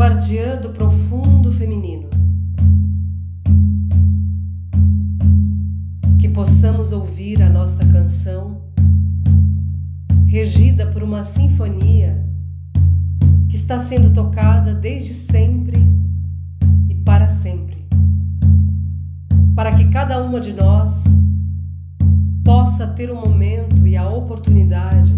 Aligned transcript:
guardiã 0.00 0.56
do 0.56 0.70
profundo 0.70 1.52
feminino. 1.52 2.08
Que 6.18 6.26
possamos 6.26 6.90
ouvir 6.90 7.42
a 7.42 7.50
nossa 7.50 7.84
canção, 7.84 8.62
regida 10.26 10.86
por 10.86 11.02
uma 11.02 11.22
sinfonia 11.22 12.26
que 13.50 13.56
está 13.56 13.78
sendo 13.78 14.10
tocada 14.10 14.74
desde 14.74 15.12
sempre 15.12 15.76
e 16.88 16.94
para 16.94 17.28
sempre, 17.28 17.86
para 19.54 19.74
que 19.74 19.84
cada 19.90 20.24
uma 20.24 20.40
de 20.40 20.54
nós 20.54 21.04
possa 22.42 22.86
ter 22.86 23.10
o 23.10 23.16
momento 23.16 23.86
e 23.86 23.98
a 23.98 24.08
oportunidade 24.08 25.14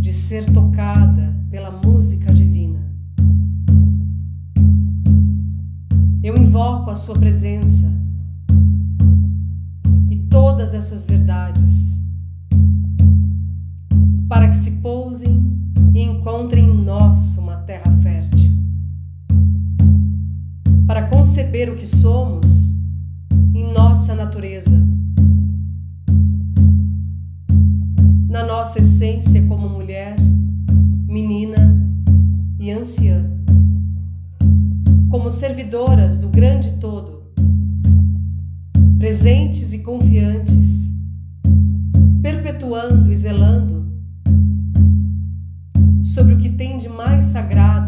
de 0.00 0.12
ser 0.12 0.50
tocada 0.50 1.36
pela 1.48 1.70
música 1.70 2.17
invoco 6.58 6.90
a 6.90 6.96
Sua 6.96 7.16
presença 7.16 7.88
e 10.10 10.16
todas 10.28 10.74
essas 10.74 11.06
verdades 11.06 11.96
para 14.28 14.48
que 14.48 14.56
se 14.56 14.72
pousem 14.72 15.40
e 15.94 16.02
encontrem 16.02 16.64
em 16.64 16.82
nós 16.82 17.38
uma 17.38 17.58
terra 17.58 17.92
fértil. 18.02 18.50
Para 20.84 21.06
conceber 21.06 21.70
o 21.70 21.76
que 21.76 21.86
somos 21.86 22.74
em 23.54 23.72
nossa 23.72 24.12
natureza. 24.16 24.84
Na 28.28 28.44
nossa 28.44 28.67
do 35.68 36.30
grande 36.30 36.70
todo, 36.78 37.24
presentes 38.98 39.70
e 39.74 39.80
confiantes, 39.80 40.90
perpetuando 42.22 43.12
e 43.12 43.16
zelando 43.16 43.86
sobre 46.02 46.34
o 46.34 46.38
que 46.38 46.48
tem 46.48 46.78
de 46.78 46.88
mais 46.88 47.26
sagrado 47.26 47.87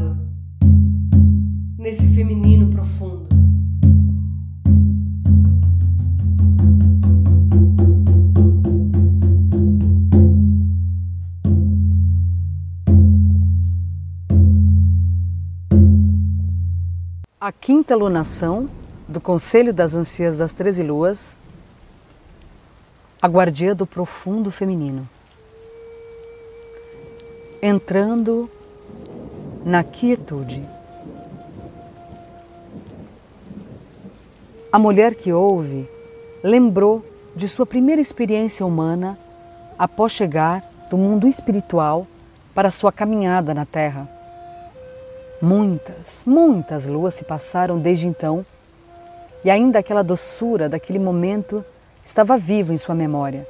quinta 17.60 17.94
lunação 17.94 18.70
do 19.06 19.20
Conselho 19.20 19.72
das 19.72 19.94
Anciãs 19.94 20.38
das 20.38 20.54
Treze 20.54 20.82
Luas, 20.82 21.36
a 23.20 23.28
guardia 23.28 23.74
do 23.74 23.86
profundo 23.86 24.50
feminino. 24.50 25.06
Entrando 27.60 28.50
na 29.62 29.84
quietude. 29.84 30.66
A 34.72 34.78
mulher 34.78 35.14
que 35.14 35.30
ouve 35.30 35.86
lembrou 36.42 37.04
de 37.36 37.46
sua 37.46 37.66
primeira 37.66 38.00
experiência 38.00 38.64
humana 38.64 39.18
após 39.78 40.12
chegar 40.12 40.64
do 40.88 40.96
mundo 40.96 41.28
espiritual 41.28 42.06
para 42.54 42.70
sua 42.70 42.90
caminhada 42.90 43.52
na 43.52 43.66
Terra 43.66 44.19
Muitas, 45.42 46.22
muitas 46.26 46.86
luas 46.86 47.14
se 47.14 47.24
passaram 47.24 47.78
desde 47.78 48.06
então 48.06 48.44
e 49.42 49.50
ainda 49.50 49.78
aquela 49.78 50.02
doçura 50.02 50.68
daquele 50.68 50.98
momento 50.98 51.64
estava 52.04 52.36
viva 52.36 52.74
em 52.74 52.76
sua 52.76 52.94
memória, 52.94 53.46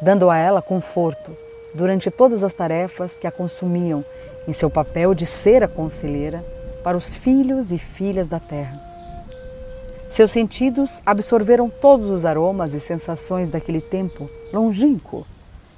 dando 0.00 0.30
a 0.30 0.38
ela 0.38 0.62
conforto 0.62 1.36
durante 1.74 2.08
todas 2.08 2.44
as 2.44 2.54
tarefas 2.54 3.18
que 3.18 3.26
a 3.26 3.32
consumiam 3.32 4.04
em 4.46 4.52
seu 4.52 4.70
papel 4.70 5.12
de 5.12 5.26
ser 5.26 5.64
a 5.64 5.68
conselheira 5.68 6.44
para 6.84 6.96
os 6.96 7.16
filhos 7.16 7.72
e 7.72 7.78
filhas 7.78 8.28
da 8.28 8.38
terra. 8.38 8.80
Seus 10.08 10.30
sentidos 10.30 11.02
absorveram 11.04 11.68
todos 11.68 12.10
os 12.10 12.24
aromas 12.24 12.74
e 12.74 12.80
sensações 12.80 13.50
daquele 13.50 13.80
tempo 13.80 14.30
longínquo, 14.52 15.26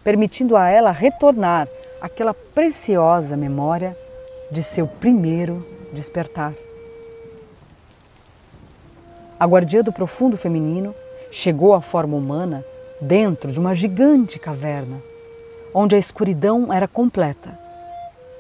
permitindo 0.05 0.55
a 0.55 0.69
ela 0.69 0.91
retornar 0.91 1.67
àquela 1.99 2.35
preciosa 2.35 3.39
memória 3.39 3.97
de 4.51 4.63
seu 4.63 4.87
primeiro 4.87 5.65
despertar. 5.93 6.55
A 9.39 9.47
guardia 9.47 9.83
do 9.83 9.93
profundo 9.93 10.37
feminino 10.37 10.95
chegou 11.31 11.73
à 11.73 11.81
forma 11.81 12.17
humana 12.17 12.65
dentro 13.01 13.51
de 13.51 13.59
uma 13.59 13.75
gigante 13.75 14.39
caverna, 14.39 14.99
onde 15.73 15.97
a 15.97 15.99
escuridão 15.99 16.73
era 16.73 16.87
completa. 16.87 17.59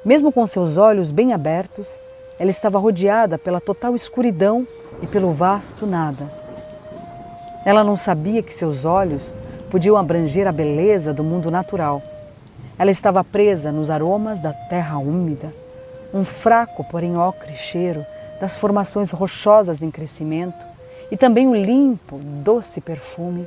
Mesmo 0.05 0.33
com 0.33 0.45
seus 0.47 0.77
olhos 0.77 1.11
bem 1.11 1.33
abertos, 1.33 1.91
ela 2.39 2.51
estava 2.51 2.79
rodeada 2.79 3.39
pela 3.39 3.61
total 3.61 3.95
escuridão 3.95 4.67
e 5.03 5.07
pelo 5.07 5.31
vasto 5.31 5.87
nada. 5.87 6.31
Ela 7.65 7.85
não 7.85 7.97
sabia 7.97 8.43
que 8.43 8.53
seus 8.53 8.85
olhos 8.85 9.35
podiam 9.71 9.97
abranger 9.97 10.47
a 10.47 10.53
beleza 10.53 11.13
do 11.13 11.23
mundo 11.23 11.51
natural. 11.51 12.03
Ela 12.79 12.91
estava 12.91 13.23
presa 13.23 13.71
nos 13.71 13.91
aromas 13.91 14.41
da 14.41 14.53
terra 14.53 14.99
úmida, 14.99 15.51
um 16.13 16.25
fraco, 16.25 16.85
porém 16.85 17.17
ocre 17.17 17.57
cheiro 17.57 18.05
das 18.41 18.57
formações 18.57 19.11
rochosas 19.11 19.83
em 19.83 19.91
crescimento 19.91 20.67
e 21.11 21.17
também 21.17 21.47
o 21.47 21.55
limpo, 21.55 22.19
doce 22.19 22.81
perfume 22.81 23.47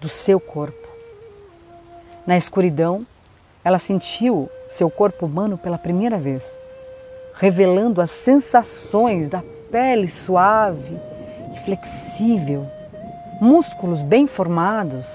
do 0.00 0.08
seu 0.08 0.40
corpo. 0.40 0.88
Na 2.26 2.36
escuridão, 2.36 3.06
ela 3.64 3.78
sentiu 3.78 4.48
seu 4.68 4.90
corpo 4.90 5.26
humano 5.26 5.56
pela 5.56 5.78
primeira 5.78 6.18
vez, 6.18 6.58
revelando 7.34 8.00
as 8.00 8.10
sensações 8.10 9.28
da 9.28 9.42
pele 9.70 10.10
suave 10.10 10.98
e 11.54 11.58
flexível, 11.60 12.66
músculos 13.40 14.02
bem 14.02 14.26
formados. 14.26 15.06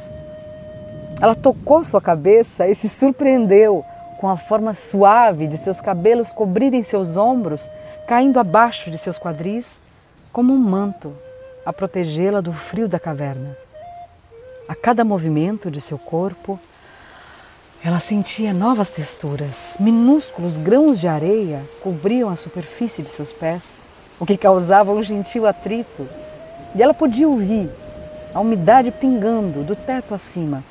Ela 1.21 1.35
tocou 1.35 1.83
sua 1.83 2.01
cabeça 2.01 2.67
e 2.67 2.75
se 2.75 2.87
surpreendeu 2.87 3.83
com 4.17 4.27
a 4.27 4.37
forma 4.37 4.73
suave 4.73 5.47
de 5.47 5.57
seus 5.57 5.79
cabelos 5.79 6.31
cobrirem 6.31 6.81
seus 6.81 7.17
ombros, 7.17 7.69
caindo 8.07 8.39
abaixo 8.39 8.89
de 8.89 8.97
seus 8.97 9.19
quadris, 9.19 9.79
como 10.31 10.53
um 10.53 10.57
manto 10.57 11.13
a 11.65 11.71
protegê-la 11.71 12.41
do 12.41 12.51
frio 12.51 12.87
da 12.87 12.99
caverna. 12.99 13.55
A 14.67 14.75
cada 14.75 15.03
movimento 15.03 15.69
de 15.69 15.79
seu 15.79 15.97
corpo, 15.97 16.59
ela 17.83 17.99
sentia 17.99 18.53
novas 18.53 18.89
texturas. 18.89 19.75
Minúsculos 19.79 20.57
grãos 20.57 20.99
de 20.99 21.07
areia 21.07 21.63
cobriam 21.81 22.29
a 22.29 22.35
superfície 22.35 23.01
de 23.01 23.09
seus 23.09 23.31
pés, 23.31 23.77
o 24.19 24.25
que 24.25 24.37
causava 24.37 24.91
um 24.91 25.03
gentil 25.03 25.45
atrito. 25.45 26.07
E 26.75 26.81
ela 26.81 26.93
podia 26.93 27.27
ouvir 27.27 27.69
a 28.33 28.39
umidade 28.39 28.91
pingando 28.91 29.63
do 29.63 29.75
teto 29.75 30.13
acima, 30.13 30.63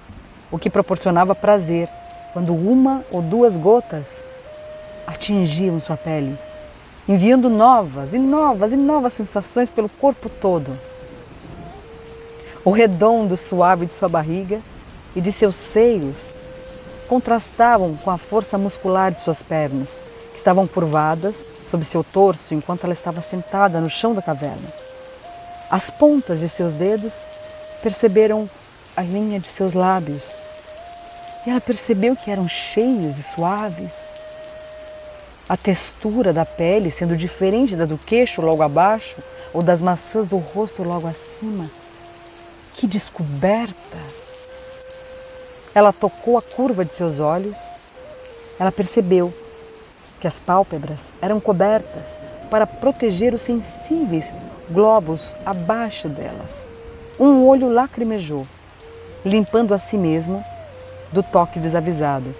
o 0.50 0.58
que 0.58 0.68
proporcionava 0.68 1.34
prazer 1.34 1.88
quando 2.36 2.54
uma 2.54 3.02
ou 3.10 3.22
duas 3.22 3.56
gotas 3.56 4.22
atingiam 5.06 5.80
sua 5.80 5.96
pele, 5.96 6.38
enviando 7.08 7.48
novas 7.48 8.12
e 8.12 8.18
novas 8.18 8.74
e 8.74 8.76
novas 8.76 9.14
sensações 9.14 9.70
pelo 9.70 9.88
corpo 9.88 10.28
todo. 10.28 10.70
O 12.62 12.70
redondo 12.70 13.38
suave 13.38 13.86
de 13.86 13.94
sua 13.94 14.06
barriga 14.06 14.60
e 15.14 15.20
de 15.22 15.32
seus 15.32 15.56
seios 15.56 16.34
contrastavam 17.08 17.96
com 17.96 18.10
a 18.10 18.18
força 18.18 18.58
muscular 18.58 19.10
de 19.10 19.20
suas 19.22 19.42
pernas, 19.42 19.98
que 20.30 20.36
estavam 20.36 20.66
curvadas 20.66 21.42
sob 21.66 21.82
seu 21.86 22.04
torso 22.04 22.52
enquanto 22.52 22.84
ela 22.84 22.92
estava 22.92 23.22
sentada 23.22 23.80
no 23.80 23.88
chão 23.88 24.12
da 24.12 24.20
caverna. 24.20 24.68
As 25.70 25.88
pontas 25.88 26.40
de 26.40 26.50
seus 26.50 26.74
dedos 26.74 27.14
perceberam 27.82 28.46
a 28.94 29.00
linha 29.00 29.40
de 29.40 29.48
seus 29.48 29.72
lábios 29.72 30.44
e 31.46 31.50
ela 31.50 31.60
percebeu 31.60 32.16
que 32.16 32.30
eram 32.30 32.48
cheios 32.48 33.18
e 33.18 33.22
suaves. 33.22 34.12
A 35.48 35.56
textura 35.56 36.32
da 36.32 36.44
pele 36.44 36.90
sendo 36.90 37.16
diferente 37.16 37.76
da 37.76 37.84
do 37.84 37.96
queixo 37.96 38.42
logo 38.42 38.62
abaixo 38.62 39.16
ou 39.54 39.62
das 39.62 39.80
maçãs 39.80 40.26
do 40.26 40.38
rosto 40.38 40.82
logo 40.82 41.06
acima. 41.06 41.70
Que 42.74 42.86
descoberta! 42.86 43.98
Ela 45.72 45.92
tocou 45.92 46.36
a 46.36 46.42
curva 46.42 46.84
de 46.84 46.92
seus 46.92 47.20
olhos. 47.20 47.58
Ela 48.58 48.72
percebeu 48.72 49.32
que 50.20 50.26
as 50.26 50.40
pálpebras 50.40 51.12
eram 51.22 51.38
cobertas 51.38 52.18
para 52.50 52.66
proteger 52.66 53.32
os 53.32 53.42
sensíveis 53.42 54.34
globos 54.68 55.36
abaixo 55.44 56.08
delas. 56.08 56.66
Um 57.20 57.46
olho 57.46 57.68
lacrimejou, 57.68 58.46
limpando 59.24 59.72
a 59.72 59.78
si 59.78 59.96
mesmo 59.96 60.44
do 61.12 61.22
toque 61.22 61.58
desavisado, 61.58 62.34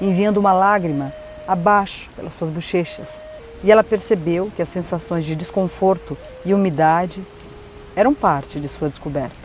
enviando 0.00 0.38
uma 0.38 0.52
lágrima 0.52 1.12
abaixo 1.46 2.10
pelas 2.16 2.34
suas 2.34 2.50
bochechas, 2.50 3.20
e 3.62 3.70
ela 3.70 3.84
percebeu 3.84 4.50
que 4.54 4.62
as 4.62 4.68
sensações 4.68 5.24
de 5.24 5.34
desconforto 5.34 6.16
e 6.44 6.52
umidade 6.52 7.24
eram 7.96 8.14
parte 8.14 8.60
de 8.60 8.68
sua 8.68 8.88
descoberta. 8.88 9.44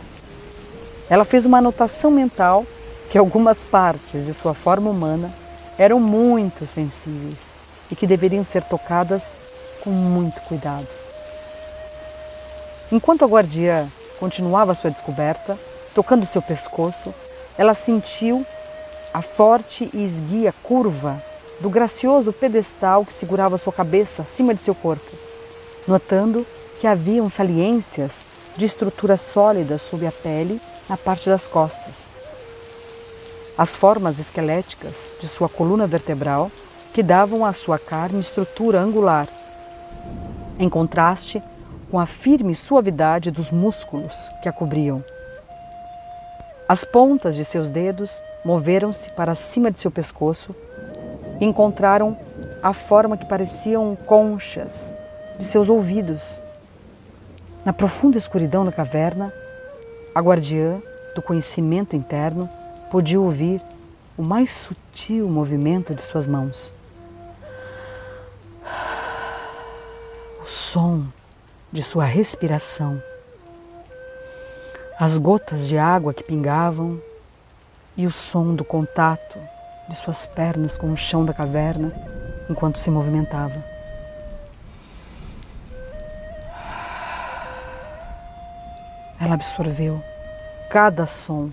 Ela 1.08 1.24
fez 1.24 1.44
uma 1.44 1.58
anotação 1.58 2.10
mental 2.10 2.64
que 3.10 3.18
algumas 3.18 3.58
partes 3.58 4.26
de 4.26 4.34
sua 4.34 4.54
forma 4.54 4.90
humana 4.90 5.32
eram 5.76 5.98
muito 5.98 6.66
sensíveis 6.66 7.48
e 7.90 7.96
que 7.96 8.06
deveriam 8.06 8.44
ser 8.44 8.62
tocadas 8.62 9.32
com 9.82 9.90
muito 9.90 10.40
cuidado. 10.42 10.86
Enquanto 12.92 13.24
a 13.24 13.28
guardiã 13.28 13.88
continuava 14.18 14.74
sua 14.74 14.90
descoberta, 14.90 15.58
tocando 15.94 16.26
seu 16.26 16.42
pescoço, 16.42 17.14
ela 17.60 17.74
sentiu 17.74 18.42
a 19.12 19.20
forte 19.20 19.90
e 19.92 20.02
esguia 20.02 20.50
curva 20.62 21.22
do 21.60 21.68
gracioso 21.68 22.32
pedestal 22.32 23.04
que 23.04 23.12
segurava 23.12 23.58
sua 23.58 23.70
cabeça 23.70 24.22
acima 24.22 24.54
de 24.54 24.62
seu 24.62 24.74
corpo, 24.74 25.14
notando 25.86 26.46
que 26.80 26.86
haviam 26.86 27.28
saliências 27.28 28.24
de 28.56 28.64
estrutura 28.64 29.18
sólida 29.18 29.76
sob 29.76 30.06
a 30.06 30.10
pele 30.10 30.58
na 30.88 30.96
parte 30.96 31.28
das 31.28 31.46
costas. 31.46 32.08
As 33.58 33.76
formas 33.76 34.18
esqueléticas 34.18 35.10
de 35.20 35.28
sua 35.28 35.46
coluna 35.46 35.86
vertebral 35.86 36.50
que 36.94 37.02
davam 37.02 37.44
à 37.44 37.52
sua 37.52 37.78
carne 37.78 38.20
estrutura 38.20 38.80
angular, 38.80 39.28
em 40.58 40.68
contraste 40.70 41.42
com 41.90 42.00
a 42.00 42.06
firme 42.06 42.54
suavidade 42.54 43.30
dos 43.30 43.50
músculos 43.50 44.30
que 44.42 44.48
a 44.48 44.52
cobriam. 44.52 45.04
As 46.70 46.84
pontas 46.84 47.34
de 47.34 47.44
seus 47.44 47.68
dedos 47.68 48.22
moveram-se 48.44 49.10
para 49.10 49.34
cima 49.34 49.72
de 49.72 49.80
seu 49.80 49.90
pescoço 49.90 50.54
e 51.40 51.44
encontraram 51.44 52.16
a 52.62 52.72
forma 52.72 53.16
que 53.16 53.24
pareciam 53.24 53.96
conchas 54.06 54.94
de 55.36 55.44
seus 55.44 55.68
ouvidos. 55.68 56.40
Na 57.64 57.72
profunda 57.72 58.16
escuridão 58.16 58.64
da 58.64 58.70
caverna, 58.70 59.34
a 60.14 60.20
guardiã 60.20 60.80
do 61.16 61.20
conhecimento 61.20 61.96
interno 61.96 62.48
podia 62.88 63.20
ouvir 63.20 63.60
o 64.16 64.22
mais 64.22 64.52
sutil 64.52 65.28
movimento 65.28 65.92
de 65.92 66.02
suas 66.02 66.24
mãos. 66.24 66.72
O 70.40 70.46
som 70.46 71.04
de 71.72 71.82
sua 71.82 72.04
respiração 72.04 73.02
as 75.00 75.16
gotas 75.16 75.66
de 75.66 75.78
água 75.78 76.12
que 76.12 76.22
pingavam 76.22 77.00
e 77.96 78.06
o 78.06 78.10
som 78.10 78.54
do 78.54 78.62
contato 78.62 79.38
de 79.88 79.96
suas 79.96 80.26
pernas 80.26 80.76
com 80.76 80.92
o 80.92 80.96
chão 80.96 81.24
da 81.24 81.32
caverna 81.32 81.90
enquanto 82.50 82.78
se 82.78 82.90
movimentava. 82.90 83.64
Ela 89.18 89.32
absorveu 89.32 90.02
cada 90.68 91.06
som 91.06 91.48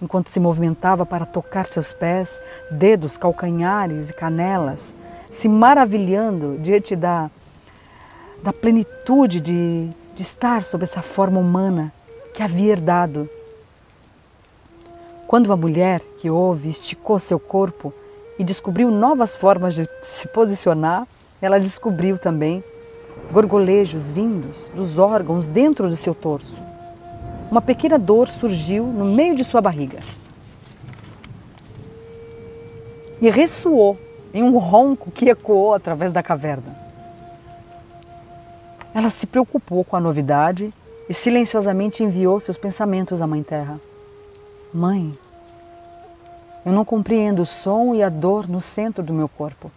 enquanto 0.00 0.30
se 0.30 0.40
movimentava 0.40 1.04
para 1.04 1.26
tocar 1.26 1.66
seus 1.66 1.92
pés, 1.92 2.40
dedos, 2.70 3.18
calcanhares 3.18 4.08
e 4.08 4.14
canelas, 4.14 4.94
se 5.30 5.50
maravilhando 5.50 6.56
diante 6.60 6.96
da, 6.96 7.30
da 8.42 8.54
plenitude 8.54 9.42
de, 9.42 9.90
de 10.14 10.22
estar 10.22 10.64
sob 10.64 10.82
essa 10.82 11.02
forma 11.02 11.38
humana 11.38 11.92
que 12.36 12.42
havia 12.42 12.72
herdado. 12.72 13.28
Quando 15.26 15.50
a 15.50 15.56
mulher 15.56 16.02
que 16.18 16.28
ouve 16.28 16.68
esticou 16.68 17.18
seu 17.18 17.40
corpo 17.40 17.94
e 18.38 18.44
descobriu 18.44 18.90
novas 18.90 19.34
formas 19.34 19.74
de 19.74 19.88
se 20.02 20.28
posicionar, 20.28 21.08
ela 21.40 21.58
descobriu 21.58 22.18
também 22.18 22.62
gorgolejos 23.32 24.10
vindos 24.10 24.70
dos 24.74 24.98
órgãos 24.98 25.46
dentro 25.46 25.88
do 25.88 25.96
seu 25.96 26.14
torso. 26.14 26.62
Uma 27.50 27.62
pequena 27.62 27.98
dor 27.98 28.28
surgiu 28.28 28.84
no 28.84 29.06
meio 29.06 29.34
de 29.34 29.42
sua 29.42 29.62
barriga 29.62 30.00
e 33.18 33.30
ressoou 33.30 33.98
em 34.34 34.42
um 34.42 34.58
ronco 34.58 35.10
que 35.10 35.30
ecoou 35.30 35.72
através 35.72 36.12
da 36.12 36.22
caverna. 36.22 36.76
Ela 38.92 39.08
se 39.08 39.26
preocupou 39.26 39.82
com 39.82 39.96
a 39.96 40.00
novidade 40.00 40.72
e 41.08 41.14
silenciosamente 41.14 42.02
enviou 42.02 42.38
seus 42.40 42.56
pensamentos 42.56 43.20
à 43.20 43.26
Mãe 43.26 43.42
Terra. 43.42 43.80
Mãe, 44.72 45.16
eu 46.64 46.72
não 46.72 46.84
compreendo 46.84 47.42
o 47.42 47.46
som 47.46 47.94
e 47.94 48.02
a 48.02 48.08
dor 48.08 48.48
no 48.48 48.60
centro 48.60 49.02
do 49.02 49.12
meu 49.12 49.28
corpo. 49.28 49.70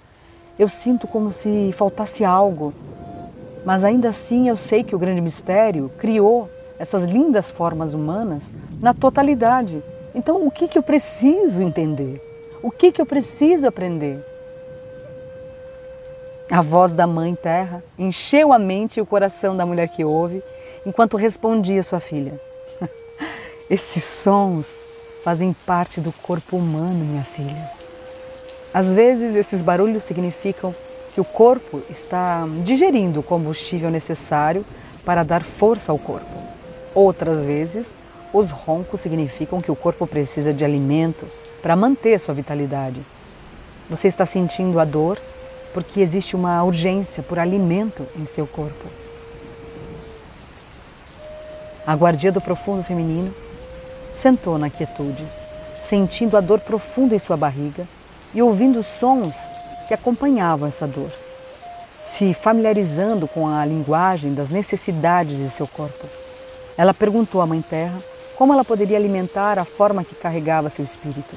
Eu 0.57 0.67
sinto 0.67 1.07
como 1.07 1.31
se 1.31 1.71
faltasse 1.73 2.25
algo, 2.25 2.73
mas 3.63 3.83
ainda 3.83 4.09
assim 4.09 4.49
eu 4.49 4.57
sei 4.57 4.83
que 4.83 4.95
o 4.95 4.99
grande 4.99 5.21
mistério 5.21 5.91
criou 5.99 6.49
essas 6.79 7.03
lindas 7.03 7.51
formas 7.51 7.93
humanas 7.93 8.51
na 8.81 8.93
totalidade. 8.93 9.83
Então, 10.15 10.45
o 10.47 10.49
que, 10.49 10.67
que 10.67 10.77
eu 10.77 10.83
preciso 10.83 11.61
entender? 11.61 12.21
O 12.63 12.71
que, 12.71 12.91
que 12.91 13.01
eu 13.01 13.05
preciso 13.05 13.67
aprender? 13.67 14.25
A 16.49 16.61
voz 16.61 16.93
da 16.93 17.05
Mãe 17.05 17.35
Terra 17.35 17.83
encheu 17.97 18.51
a 18.51 18.57
mente 18.57 18.97
e 18.97 19.01
o 19.01 19.05
coração 19.05 19.55
da 19.55 19.65
mulher 19.65 19.87
que 19.87 20.03
ouve 20.03 20.41
enquanto 20.85 21.17
respondia 21.17 21.83
sua 21.83 21.99
filha. 21.99 22.39
Esses 23.69 24.03
sons 24.03 24.87
fazem 25.23 25.53
parte 25.65 25.99
do 25.99 26.11
corpo 26.11 26.57
humano, 26.57 27.05
minha 27.05 27.23
filha. 27.23 27.71
Às 28.73 28.93
vezes, 28.93 29.35
esses 29.35 29.61
barulhos 29.63 30.03
significam 30.03 30.73
que 31.13 31.19
o 31.19 31.25
corpo 31.25 31.81
está 31.89 32.47
digerindo 32.63 33.19
o 33.19 33.23
combustível 33.23 33.89
necessário 33.89 34.63
para 35.03 35.23
dar 35.23 35.43
força 35.43 35.91
ao 35.91 35.97
corpo. 35.97 36.39
Outras 36.93 37.43
vezes, 37.43 37.95
os 38.31 38.51
roncos 38.51 38.99
significam 38.99 39.59
que 39.59 39.71
o 39.71 39.75
corpo 39.75 40.05
precisa 40.05 40.53
de 40.53 40.63
alimento 40.63 41.27
para 41.61 41.75
manter 41.75 42.19
sua 42.19 42.33
vitalidade. 42.33 43.01
Você 43.89 44.07
está 44.07 44.25
sentindo 44.25 44.79
a 44.79 44.85
dor 44.85 45.19
porque 45.73 45.99
existe 45.99 46.35
uma 46.35 46.63
urgência 46.63 47.23
por 47.23 47.39
alimento 47.39 48.05
em 48.15 48.25
seu 48.25 48.45
corpo. 48.45 48.87
A 51.89 51.95
guardia 51.95 52.31
do 52.31 52.39
profundo 52.39 52.83
feminino 52.83 53.33
sentou 54.13 54.59
na 54.59 54.69
quietude, 54.69 55.25
sentindo 55.81 56.37
a 56.37 56.39
dor 56.39 56.59
profunda 56.59 57.15
em 57.15 57.17
sua 57.17 57.35
barriga 57.35 57.83
e 58.31 58.43
ouvindo 58.43 58.77
os 58.77 58.85
sons 58.85 59.35
que 59.87 59.93
acompanhavam 59.95 60.67
essa 60.67 60.85
dor, 60.85 61.11
se 61.99 62.31
familiarizando 62.35 63.27
com 63.27 63.47
a 63.47 63.65
linguagem 63.65 64.35
das 64.35 64.51
necessidades 64.51 65.37
de 65.37 65.49
seu 65.49 65.65
corpo. 65.65 66.05
Ela 66.77 66.93
perguntou 66.93 67.41
à 67.41 67.47
Mãe 67.47 67.59
Terra 67.59 67.97
como 68.35 68.53
ela 68.53 68.63
poderia 68.63 68.95
alimentar 68.95 69.57
a 69.57 69.65
forma 69.65 70.03
que 70.03 70.13
carregava 70.13 70.69
seu 70.69 70.85
espírito. 70.85 71.35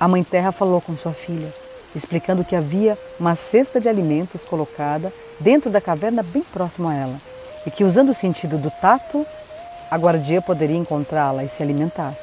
A 0.00 0.08
Mãe 0.08 0.24
Terra 0.24 0.50
falou 0.50 0.80
com 0.80 0.96
sua 0.96 1.12
filha, 1.12 1.52
explicando 1.94 2.42
que 2.42 2.56
havia 2.56 2.96
uma 3.20 3.34
cesta 3.34 3.78
de 3.78 3.86
alimentos 3.90 4.46
colocada 4.46 5.12
dentro 5.38 5.70
da 5.70 5.78
caverna 5.78 6.22
bem 6.22 6.42
próximo 6.42 6.88
a 6.88 6.94
ela 6.94 7.20
e 7.66 7.70
que, 7.70 7.84
usando 7.84 8.08
o 8.08 8.14
sentido 8.14 8.56
do 8.56 8.70
tato, 8.70 9.26
a 9.92 9.98
guardia 9.98 10.40
poderia 10.40 10.78
encontrá-la 10.78 11.44
e 11.44 11.48
se 11.48 11.62
alimentar. 11.62 12.14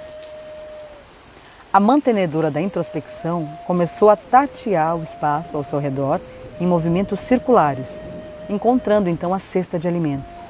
A 1.72 1.80
mantenedora 1.80 2.50
da 2.50 2.60
introspecção 2.60 3.48
começou 3.68 4.10
a 4.10 4.16
tatear 4.16 4.96
o 4.96 5.04
espaço 5.04 5.56
ao 5.56 5.64
seu 5.64 5.78
redor 5.78 6.20
em 6.60 6.66
movimentos 6.66 7.20
circulares, 7.20 8.02
encontrando 8.50 9.08
então 9.08 9.36
a 9.36 9.38
cesta 9.38 9.78
de 9.78 9.88
alimentos. 9.88 10.46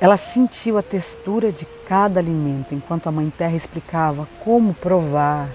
Ela 0.00 0.16
sentiu 0.16 0.78
a 0.78 0.82
textura 0.82 1.52
de 1.52 1.66
cada 1.86 2.18
alimento 2.18 2.74
enquanto 2.74 3.06
a 3.06 3.12
Mãe 3.12 3.30
Terra 3.36 3.54
explicava 3.54 4.26
como 4.42 4.72
provar, 4.72 5.46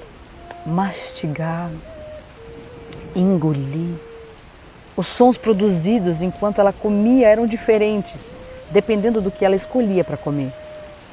mastigar, 0.67 1.71
engolir. 3.15 3.95
Os 4.95 5.07
sons 5.07 5.35
produzidos 5.35 6.21
enquanto 6.21 6.61
ela 6.61 6.71
comia 6.71 7.27
eram 7.27 7.47
diferentes 7.47 8.31
dependendo 8.71 9.21
do 9.21 9.31
que 9.31 9.43
ela 9.43 9.55
escolhia 9.55 10.03
para 10.03 10.17
comer. 10.17 10.51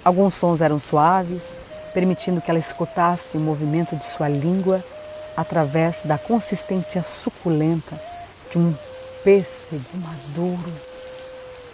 Alguns 0.04 0.34
sons 0.34 0.60
eram 0.60 0.78
suaves, 0.78 1.56
permitindo 1.92 2.40
que 2.40 2.50
ela 2.50 2.60
escutasse 2.60 3.36
o 3.36 3.40
movimento 3.40 3.96
de 3.96 4.04
sua 4.04 4.28
língua 4.28 4.84
através 5.36 6.00
da 6.04 6.16
consistência 6.16 7.02
suculenta 7.02 7.98
de 8.50 8.58
um 8.58 8.75
pêssego 9.25 9.82
maduro. 9.94 10.72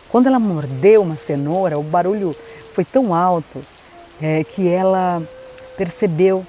Quando 0.08 0.26
ela 0.26 0.38
mordeu 0.38 1.02
uma 1.02 1.16
cenoura, 1.16 1.78
o 1.78 1.82
barulho 1.82 2.36
foi 2.72 2.84
tão 2.84 3.14
alto 3.14 3.64
é, 4.20 4.44
que 4.44 4.68
ela 4.68 5.22
percebeu 5.76 6.46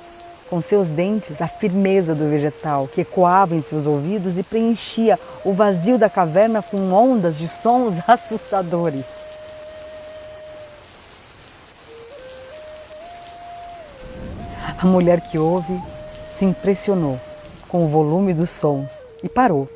com 0.49 0.61
seus 0.61 0.87
dentes 0.87 1.41
a 1.41 1.47
firmeza 1.47 2.13
do 2.13 2.29
vegetal 2.29 2.87
que 2.87 3.01
ecoava 3.01 3.55
em 3.55 3.61
seus 3.61 3.87
ouvidos 3.87 4.37
e 4.37 4.43
preenchia 4.43 5.19
o 5.43 5.51
vazio 5.51 5.97
da 5.97 6.09
caverna 6.09 6.61
com 6.61 6.91
ondas 6.91 7.39
de 7.39 7.47
sons 7.47 7.95
assustadores. 8.07 9.22
A 14.83 14.85
mulher 14.85 15.21
que 15.21 15.37
ouve 15.37 15.81
se 16.29 16.43
impressionou 16.43 17.17
com 17.69 17.85
o 17.85 17.87
volume 17.87 18.33
dos 18.33 18.49
sons 18.49 18.91
e 19.23 19.29
parou. 19.29 19.69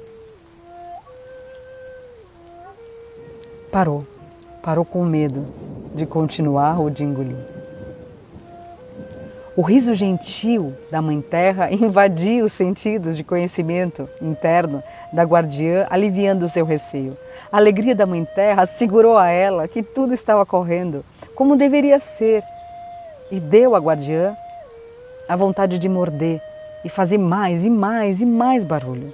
Parou, 3.71 4.05
parou 4.61 4.83
com 4.83 5.05
medo 5.05 5.45
de 5.95 6.05
continuar 6.05 6.81
ou 6.81 6.89
de 6.89 7.05
engolir. 7.05 7.37
O 9.55 9.61
riso 9.61 9.93
gentil 9.93 10.73
da 10.91 11.01
Mãe 11.01 11.21
Terra 11.21 11.71
invadiu 11.71 12.43
os 12.43 12.51
sentidos 12.51 13.15
de 13.15 13.23
conhecimento 13.23 14.09
interno 14.21 14.83
da 15.13 15.23
guardiã, 15.23 15.87
aliviando 15.89 16.49
seu 16.49 16.65
receio. 16.65 17.17
A 17.49 17.55
alegria 17.55 17.95
da 17.95 18.05
Mãe 18.05 18.25
Terra 18.25 18.63
assegurou 18.63 19.17
a 19.17 19.29
ela 19.29 19.69
que 19.69 19.81
tudo 19.81 20.13
estava 20.13 20.45
correndo 20.45 21.05
como 21.33 21.55
deveria 21.55 21.97
ser 21.97 22.43
e 23.31 23.39
deu 23.39 23.73
à 23.73 23.79
guardiã 23.79 24.35
a 25.27 25.35
vontade 25.35 25.77
de 25.77 25.89
morder 25.89 26.41
e 26.83 26.89
fazer 26.89 27.17
mais 27.17 27.65
e 27.65 27.69
mais 27.69 28.21
e 28.21 28.25
mais 28.25 28.63
barulho. 28.63 29.13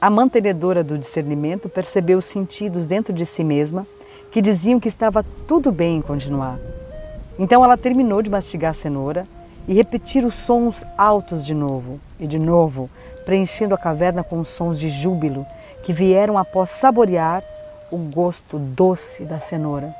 A 0.00 0.10
mantenedora 0.10 0.82
do 0.82 0.98
discernimento 0.98 1.68
percebeu 1.68 2.18
os 2.18 2.24
sentidos 2.24 2.86
dentro 2.86 3.12
de 3.12 3.24
si 3.24 3.42
mesma 3.42 3.86
que 4.30 4.42
diziam 4.42 4.80
que 4.80 4.88
estava 4.88 5.24
tudo 5.46 5.70
bem 5.70 5.98
em 5.98 6.02
continuar. 6.02 6.58
Então 7.38 7.64
ela 7.64 7.76
terminou 7.76 8.20
de 8.20 8.30
mastigar 8.30 8.72
a 8.72 8.74
cenoura 8.74 9.26
e 9.66 9.74
repetir 9.74 10.24
os 10.24 10.34
sons 10.34 10.84
altos 10.98 11.46
de 11.46 11.54
novo 11.54 12.00
e 12.18 12.26
de 12.26 12.38
novo, 12.38 12.90
preenchendo 13.24 13.74
a 13.74 13.78
caverna 13.78 14.24
com 14.24 14.42
sons 14.42 14.78
de 14.78 14.88
júbilo 14.88 15.46
que 15.82 15.92
vieram 15.92 16.36
após 16.36 16.70
saborear 16.70 17.42
o 17.90 17.98
gosto 17.98 18.58
doce 18.58 19.24
da 19.24 19.38
cenoura. 19.38 19.94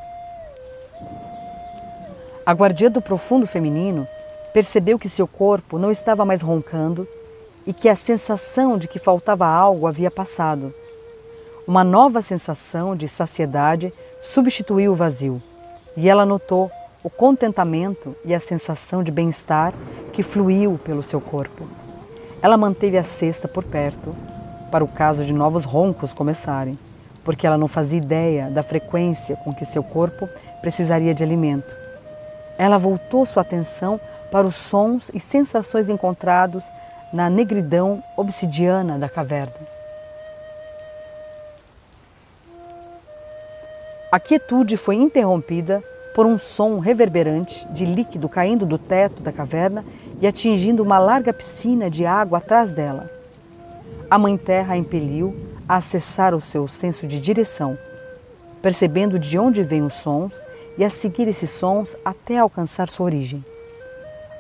A 2.45 2.53
guardiã 2.53 2.91
do 2.91 3.01
profundo 3.01 3.47
feminino 3.47 4.07
percebeu 4.53 4.99
que 4.99 5.09
seu 5.09 5.27
corpo 5.27 5.79
não 5.79 5.91
estava 5.91 6.25
mais 6.25 6.43
roncando 6.43 7.07
e 7.67 7.73
que 7.73 7.89
a 7.89 7.95
sensação 7.95 8.77
de 8.77 8.89
que 8.89 8.99
faltava 8.99 9.47
algo 9.47 9.87
havia 9.87 10.11
passado. 10.11 10.75
Uma 11.67 11.85
nova 11.85 12.21
sensação 12.21 12.97
de 12.97 13.07
saciedade 13.07 13.93
substituiu 14.21 14.93
o 14.93 14.97
vazio 14.97 15.41
e 15.97 16.09
ela 16.09 16.27
notou 16.27 16.71
o 17.03 17.11
contentamento 17.11 18.15
e 18.25 18.35
a 18.35 18.41
sensação 18.41 19.03
de 19.03 19.11
bem-estar 19.11 19.73
que 20.13 20.23
fluiu 20.23 20.79
pelo 20.85 21.03
seu 21.03 21.21
corpo. 21.21 21.67
Ela 22.41 22.57
manteve 22.57 22.99
a 22.99 23.03
cesta 23.03 23.47
por 23.47 23.65
perto 23.65 24.15
para 24.71 24.85
o 24.85 24.89
caso 24.89 25.25
de 25.25 25.33
novos 25.33 25.65
roncos 25.65 26.13
começarem, 26.13 26.79
porque 27.25 27.47
ela 27.47 27.59
não 27.59 27.69
fazia 27.69 27.99
ideia 27.99 28.51
da 28.51 28.63
frequência 28.63 29.37
com 29.37 29.53
que 29.53 29.65
seu 29.65 29.83
corpo 29.83 30.29
precisaria 30.61 31.15
de 31.15 31.23
alimento. 31.23 31.77
Ela 32.59 32.79
voltou 32.79 33.27
sua 33.27 33.43
atenção 33.43 34.01
para 34.33 34.47
os 34.47 34.57
sons 34.57 35.11
e 35.13 35.21
sensações 35.21 35.91
encontrados 35.91 36.65
na 37.13 37.29
negridão 37.29 38.03
obsidiana 38.17 38.99
da 38.99 39.07
caverna. 39.07 39.55
A 44.11 44.19
quietude 44.19 44.79
foi 44.79 44.97
interrompida 44.97 45.85
por 46.15 46.25
um 46.25 46.39
som 46.39 46.79
reverberante 46.79 47.67
de 47.69 47.85
líquido 47.85 48.29
caindo 48.29 48.65
do 48.65 48.79
teto 48.79 49.23
da 49.23 49.33
caverna 49.33 49.85
e 50.21 50.27
atingindo 50.27 50.83
uma 50.83 50.99
larga 50.99 51.33
piscina 51.33 51.91
de 51.91 52.07
água 52.07 52.39
atrás 52.39 52.73
dela. 52.73 53.11
A 54.11 54.19
Mãe 54.19 54.37
Terra 54.39 54.75
a 54.75 54.77
impeliu 54.77 55.37
a 55.69 55.77
acessar 55.77 56.35
o 56.35 56.41
seu 56.41 56.67
senso 56.69 57.07
de 57.07 57.19
direção, 57.19 57.79
percebendo 58.63 59.19
de 59.19 59.39
onde 59.39 59.63
vêm 59.63 59.83
os 59.83 59.95
sons 59.95 60.43
e 60.79 60.85
a 60.85 60.91
seguir 60.91 61.29
esses 61.29 61.51
sons 61.51 61.97
até 62.05 62.39
alcançar 62.39 62.89
sua 62.89 63.07
origem. 63.07 63.45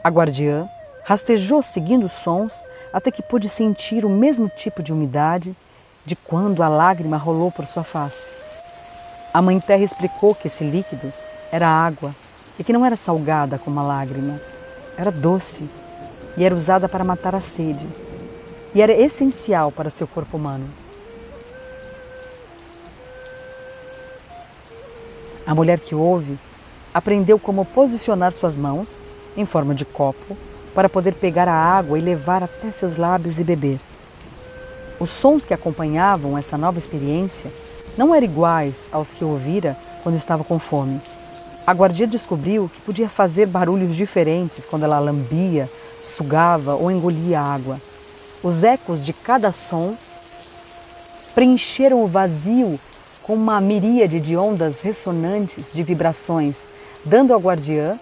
A 0.04 0.08
guardiã 0.08 0.68
rastejou 1.04 1.62
seguindo 1.62 2.06
os 2.06 2.12
sons 2.12 2.64
até 2.92 3.10
que 3.10 3.22
pôde 3.22 3.48
sentir 3.48 4.04
o 4.04 4.08
mesmo 4.08 4.48
tipo 4.48 4.82
de 4.82 4.92
umidade 4.92 5.56
de 6.04 6.16
quando 6.16 6.60
a 6.60 6.68
lágrima 6.68 7.16
rolou 7.16 7.52
por 7.52 7.66
sua 7.66 7.84
face. 7.84 8.34
A 9.32 9.40
Mãe 9.40 9.60
Terra 9.60 9.84
explicou 9.84 10.34
que 10.34 10.48
esse 10.48 10.64
líquido 10.64 11.12
era 11.52 11.68
água 11.68 12.12
e 12.58 12.64
que 12.64 12.72
não 12.72 12.84
era 12.84 12.96
salgada 12.96 13.58
como 13.58 13.78
a 13.78 13.82
lágrima, 13.84 14.40
era 14.98 15.12
doce 15.12 15.68
e 16.36 16.44
era 16.44 16.54
usada 16.54 16.88
para 16.88 17.04
matar 17.04 17.36
a 17.36 17.40
sede 17.40 17.86
e 18.74 18.82
era 18.82 18.92
essencial 18.92 19.70
para 19.70 19.88
seu 19.88 20.08
corpo 20.08 20.36
humano. 20.36 20.68
A 25.46 25.54
mulher 25.54 25.78
que 25.78 25.94
ouve 25.94 26.36
aprendeu 26.92 27.38
como 27.38 27.64
posicionar 27.64 28.32
suas 28.32 28.56
mãos 28.56 28.98
em 29.36 29.44
forma 29.44 29.74
de 29.74 29.84
copo 29.84 30.36
para 30.74 30.88
poder 30.88 31.14
pegar 31.14 31.48
a 31.48 31.54
água 31.54 31.98
e 31.98 32.02
levar 32.02 32.42
até 32.42 32.70
seus 32.70 32.96
lábios 32.96 33.38
e 33.38 33.44
beber. 33.44 33.78
Os 34.98 35.10
sons 35.10 35.44
que 35.44 35.54
acompanhavam 35.54 36.38
essa 36.38 36.56
nova 36.56 36.78
experiência 36.78 37.50
não 37.96 38.14
eram 38.14 38.24
iguais 38.24 38.88
aos 38.92 39.12
que 39.12 39.24
ouvira 39.24 39.76
quando 40.02 40.16
estava 40.16 40.44
com 40.44 40.58
fome. 40.58 41.00
A 41.66 41.72
guardia 41.72 42.06
descobriu 42.06 42.70
que 42.72 42.80
podia 42.80 43.08
fazer 43.08 43.46
barulhos 43.46 43.94
diferentes 43.94 44.66
quando 44.66 44.84
ela 44.84 44.98
lambia, 44.98 45.68
sugava 46.02 46.74
ou 46.74 46.90
engolia 46.90 47.40
água. 47.40 47.78
Os 48.42 48.64
ecos 48.64 49.04
de 49.04 49.12
cada 49.12 49.52
som 49.52 49.94
preencheram 51.34 52.02
o 52.02 52.08
vazio 52.08 52.78
com 53.22 53.34
uma 53.34 53.60
miríade 53.60 54.20
de 54.20 54.36
ondas 54.36 54.80
ressonantes 54.80 55.72
de 55.72 55.82
vibrações, 55.82 56.66
dando 57.04 57.32
à 57.32 57.36
guardiã 57.36 57.96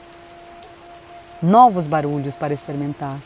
novos 1.43 1.87
barulhos 1.87 2.37
para 2.37 2.53
experimentar. 2.53 3.17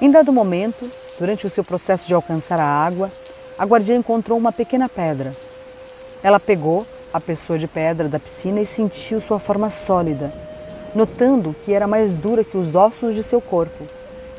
Em 0.00 0.10
dado 0.10 0.32
momento, 0.32 0.90
durante 1.18 1.46
o 1.46 1.50
seu 1.50 1.64
processo 1.64 2.06
de 2.06 2.14
alcançar 2.14 2.58
a 2.60 2.66
água, 2.66 3.10
a 3.58 3.64
guardiã 3.64 3.96
encontrou 3.96 4.36
uma 4.36 4.52
pequena 4.52 4.88
pedra. 4.88 5.34
Ela 6.22 6.40
pegou 6.40 6.86
a 7.12 7.20
pessoa 7.20 7.58
de 7.58 7.68
pedra 7.68 8.08
da 8.08 8.18
piscina 8.18 8.60
e 8.60 8.66
sentiu 8.66 9.20
sua 9.20 9.38
forma 9.38 9.70
sólida, 9.70 10.32
notando 10.94 11.54
que 11.64 11.72
era 11.72 11.86
mais 11.86 12.16
dura 12.16 12.42
que 12.42 12.56
os 12.56 12.74
ossos 12.74 13.14
de 13.14 13.22
seu 13.22 13.40
corpo 13.40 13.84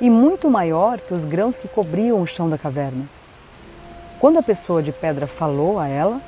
e 0.01 0.10
muito 0.10 0.50
maior 0.50 1.00
que 1.00 1.13
os 1.13 1.25
grãos 1.25 1.57
que 1.57 1.67
cobriam 1.67 2.22
o 2.22 2.27
chão 2.27 2.50
da 2.50 2.57
caverna. 2.57 3.05
Quando 4.19 4.39
a 4.39 4.43
pessoa 4.43 4.84
de 4.84 4.91
pedra 4.91 5.25
falou 5.25 5.79
a 5.79 5.88
ela, 5.88 6.22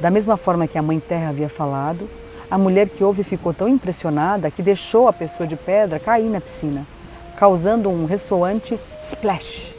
da 0.00 0.10
mesma 0.10 0.36
forma 0.36 0.68
que 0.68 0.78
a 0.78 0.82
Mãe 0.82 1.00
Terra 1.00 1.30
havia 1.30 1.48
falado, 1.48 2.08
a 2.50 2.56
mulher 2.56 2.88
que 2.88 3.04
ouve 3.04 3.22
ficou 3.22 3.52
tão 3.52 3.68
impressionada 3.68 4.50
que 4.50 4.62
deixou 4.62 5.06
a 5.06 5.12
pessoa 5.12 5.46
de 5.46 5.56
pedra 5.56 6.00
cair 6.00 6.30
na 6.30 6.40
piscina, 6.40 6.86
causando 7.36 7.90
um 7.90 8.06
ressoante 8.06 8.78
splash. 9.00 9.74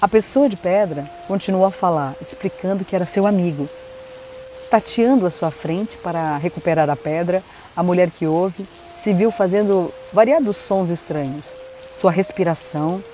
A 0.00 0.08
pessoa 0.08 0.48
de 0.48 0.56
pedra 0.56 1.08
continuou 1.28 1.66
a 1.66 1.70
falar, 1.70 2.14
explicando 2.20 2.84
que 2.84 2.96
era 2.96 3.04
seu 3.04 3.26
amigo. 3.26 3.68
Tateando 4.70 5.26
à 5.26 5.30
sua 5.30 5.50
frente 5.50 5.98
para 5.98 6.38
recuperar 6.38 6.88
a 6.88 6.96
pedra, 6.96 7.42
a 7.76 7.82
mulher 7.82 8.10
que 8.10 8.26
ouve 8.26 8.66
se 9.00 9.12
viu 9.12 9.30
fazendo 9.30 9.92
variados 10.12 10.56
sons 10.56 10.90
estranhos. 10.90 11.44
Sua 12.00 12.10
respiração 12.10 13.04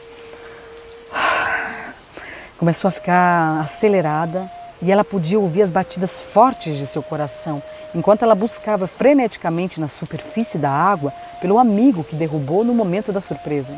começou 2.57 2.89
a 2.89 2.93
ficar 2.93 3.61
acelerada 3.61 4.58
e 4.81 4.93
ela 4.93 5.05
podia 5.05 5.39
ouvir 5.39 5.63
as 5.63 5.71
batidas 5.71 6.23
fortes 6.23 6.77
de 6.77 6.87
seu 6.87 7.03
coração 7.03 7.63
enquanto 7.95 8.23
ela 8.23 8.35
buscava 8.35 8.87
freneticamente 8.87 9.81
na 9.81 9.89
superfície 9.89 10.59
da 10.59 10.71
água 10.71 11.13
pelo 11.41 11.59
amigo 11.59 12.05
que 12.05 12.17
derrubou 12.17 12.65
no 12.65 12.75
momento 12.75 13.13
da 13.13 13.21
surpresa. 13.21 13.75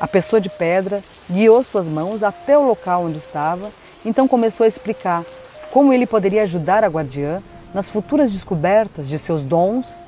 A 0.00 0.08
pessoa 0.08 0.40
de 0.40 0.48
pedra 0.48 1.02
guiou 1.30 1.62
suas 1.62 1.86
mãos 1.86 2.22
até 2.22 2.56
o 2.56 2.66
local 2.66 3.04
onde 3.04 3.18
estava, 3.18 3.70
então 4.04 4.26
começou 4.26 4.64
a 4.64 4.68
explicar 4.68 5.24
como 5.70 5.92
ele 5.92 6.06
poderia 6.06 6.42
ajudar 6.42 6.82
a 6.84 6.88
guardiã 6.88 7.42
nas 7.74 7.88
futuras 7.88 8.32
descobertas 8.32 9.08
de 9.08 9.18
seus 9.18 9.42
dons, 9.42 10.02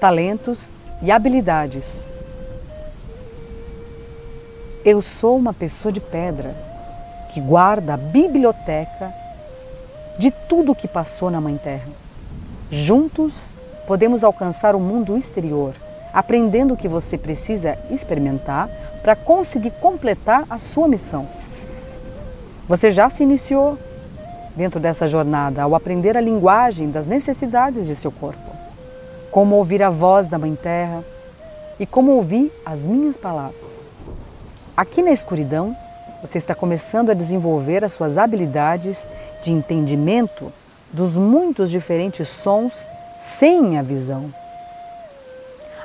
talentos 0.00 0.70
e 1.02 1.10
habilidades. 1.10 2.04
Eu 4.84 5.00
sou 5.00 5.36
uma 5.36 5.52
pessoa 5.52 5.90
de 5.90 6.00
pedra 6.00 6.54
que 7.30 7.40
guarda 7.40 7.94
a 7.94 7.96
biblioteca 7.96 9.12
de 10.18 10.30
tudo 10.30 10.72
o 10.72 10.74
que 10.74 10.88
passou 10.88 11.30
na 11.30 11.40
Mãe 11.40 11.56
Terra. 11.56 11.88
Juntos 12.70 13.54
podemos 13.86 14.24
alcançar 14.24 14.74
o 14.74 14.80
mundo 14.80 15.16
exterior, 15.16 15.74
aprendendo 16.12 16.74
o 16.74 16.76
que 16.76 16.88
você 16.88 17.16
precisa 17.16 17.78
experimentar 17.90 18.68
para 19.02 19.14
conseguir 19.14 19.70
completar 19.80 20.44
a 20.50 20.58
sua 20.58 20.88
missão. 20.88 21.26
Você 22.68 22.90
já 22.90 23.08
se 23.08 23.22
iniciou 23.22 23.78
dentro 24.54 24.80
dessa 24.80 25.06
jornada 25.06 25.62
ao 25.62 25.74
aprender 25.74 26.16
a 26.16 26.20
linguagem 26.20 26.90
das 26.90 27.06
necessidades 27.06 27.86
de 27.86 27.94
seu 27.94 28.10
corpo, 28.10 28.50
como 29.30 29.54
ouvir 29.54 29.82
a 29.82 29.88
voz 29.88 30.26
da 30.26 30.38
Mãe 30.38 30.54
Terra 30.54 31.04
e 31.78 31.86
como 31.86 32.12
ouvir 32.12 32.52
as 32.66 32.80
minhas 32.80 33.16
palavras. 33.16 33.54
Aqui 34.76 35.00
na 35.00 35.12
escuridão, 35.12 35.74
você 36.20 36.38
está 36.38 36.54
começando 36.54 37.10
a 37.10 37.14
desenvolver 37.14 37.84
as 37.84 37.92
suas 37.92 38.18
habilidades 38.18 39.06
de 39.42 39.52
entendimento 39.52 40.52
dos 40.92 41.16
muitos 41.16 41.70
diferentes 41.70 42.28
sons 42.28 42.88
sem 43.18 43.78
a 43.78 43.82
visão. 43.82 44.32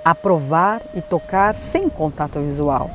A 0.04 0.16
provar 0.16 0.82
e 0.96 1.02
tocar 1.02 1.58
sem 1.58 1.88
contato 1.88 2.40
visual 2.40 2.90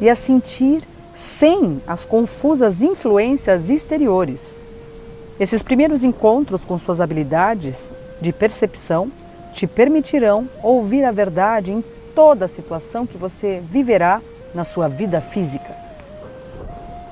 e 0.00 0.08
a 0.08 0.14
sentir 0.14 0.82
sem 1.14 1.82
as 1.86 2.06
confusas 2.06 2.80
influências 2.80 3.70
exteriores. 3.70 4.58
Esses 5.38 5.62
primeiros 5.62 6.02
encontros 6.02 6.64
com 6.64 6.78
suas 6.78 7.00
habilidades 7.00 7.92
de 8.20 8.32
percepção 8.32 9.10
te 9.52 9.66
permitirão 9.66 10.48
ouvir 10.62 11.04
a 11.04 11.12
verdade 11.12 11.72
em 11.72 11.84
toda 12.14 12.44
a 12.44 12.48
situação 12.48 13.06
que 13.06 13.16
você 13.16 13.62
viverá 13.68 14.20
na 14.54 14.64
sua 14.64 14.88
vida 14.88 15.20
física. 15.20 15.87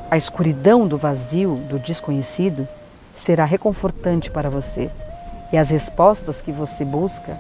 A 0.09 0.17
escuridão 0.17 0.87
do 0.87 0.97
vazio, 0.97 1.57
do 1.69 1.79
desconhecido, 1.79 2.67
será 3.15 3.45
reconfortante 3.45 4.31
para 4.31 4.49
você 4.49 4.89
e 5.53 5.57
as 5.57 5.69
respostas 5.69 6.41
que 6.41 6.53
você 6.53 6.85
busca 6.85 7.37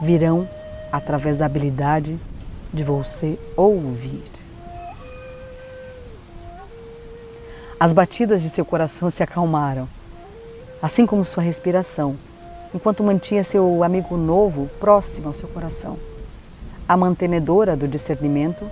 virão 0.00 0.48
através 0.92 1.36
da 1.36 1.46
habilidade 1.46 2.18
de 2.72 2.84
você 2.84 3.36
ouvir. 3.56 4.22
As 7.80 7.92
batidas 7.92 8.42
de 8.42 8.48
seu 8.48 8.64
coração 8.64 9.10
se 9.10 9.22
acalmaram, 9.22 9.88
assim 10.80 11.04
como 11.04 11.24
sua 11.24 11.42
respiração, 11.42 12.16
enquanto 12.72 13.02
mantinha 13.02 13.42
seu 13.42 13.82
amigo 13.82 14.16
novo 14.16 14.70
próximo 14.78 15.28
ao 15.28 15.34
seu 15.34 15.48
coração. 15.48 15.98
A 16.88 16.96
mantenedora 16.96 17.76
do 17.76 17.88
discernimento 17.88 18.64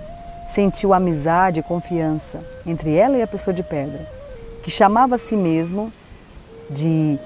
sentiu 0.53 0.93
amizade 0.93 1.59
e 1.59 1.63
confiança 1.63 2.39
entre 2.63 2.93
ela 2.93 3.17
e 3.17 3.23
a 3.23 3.27
pessoa 3.27 3.51
de 3.51 3.63
pedra, 3.63 4.07
que 4.61 4.69
chamava 4.69 5.15
a 5.15 5.17
si 5.17 5.35
mesmo 5.35 5.91
de 6.69 7.17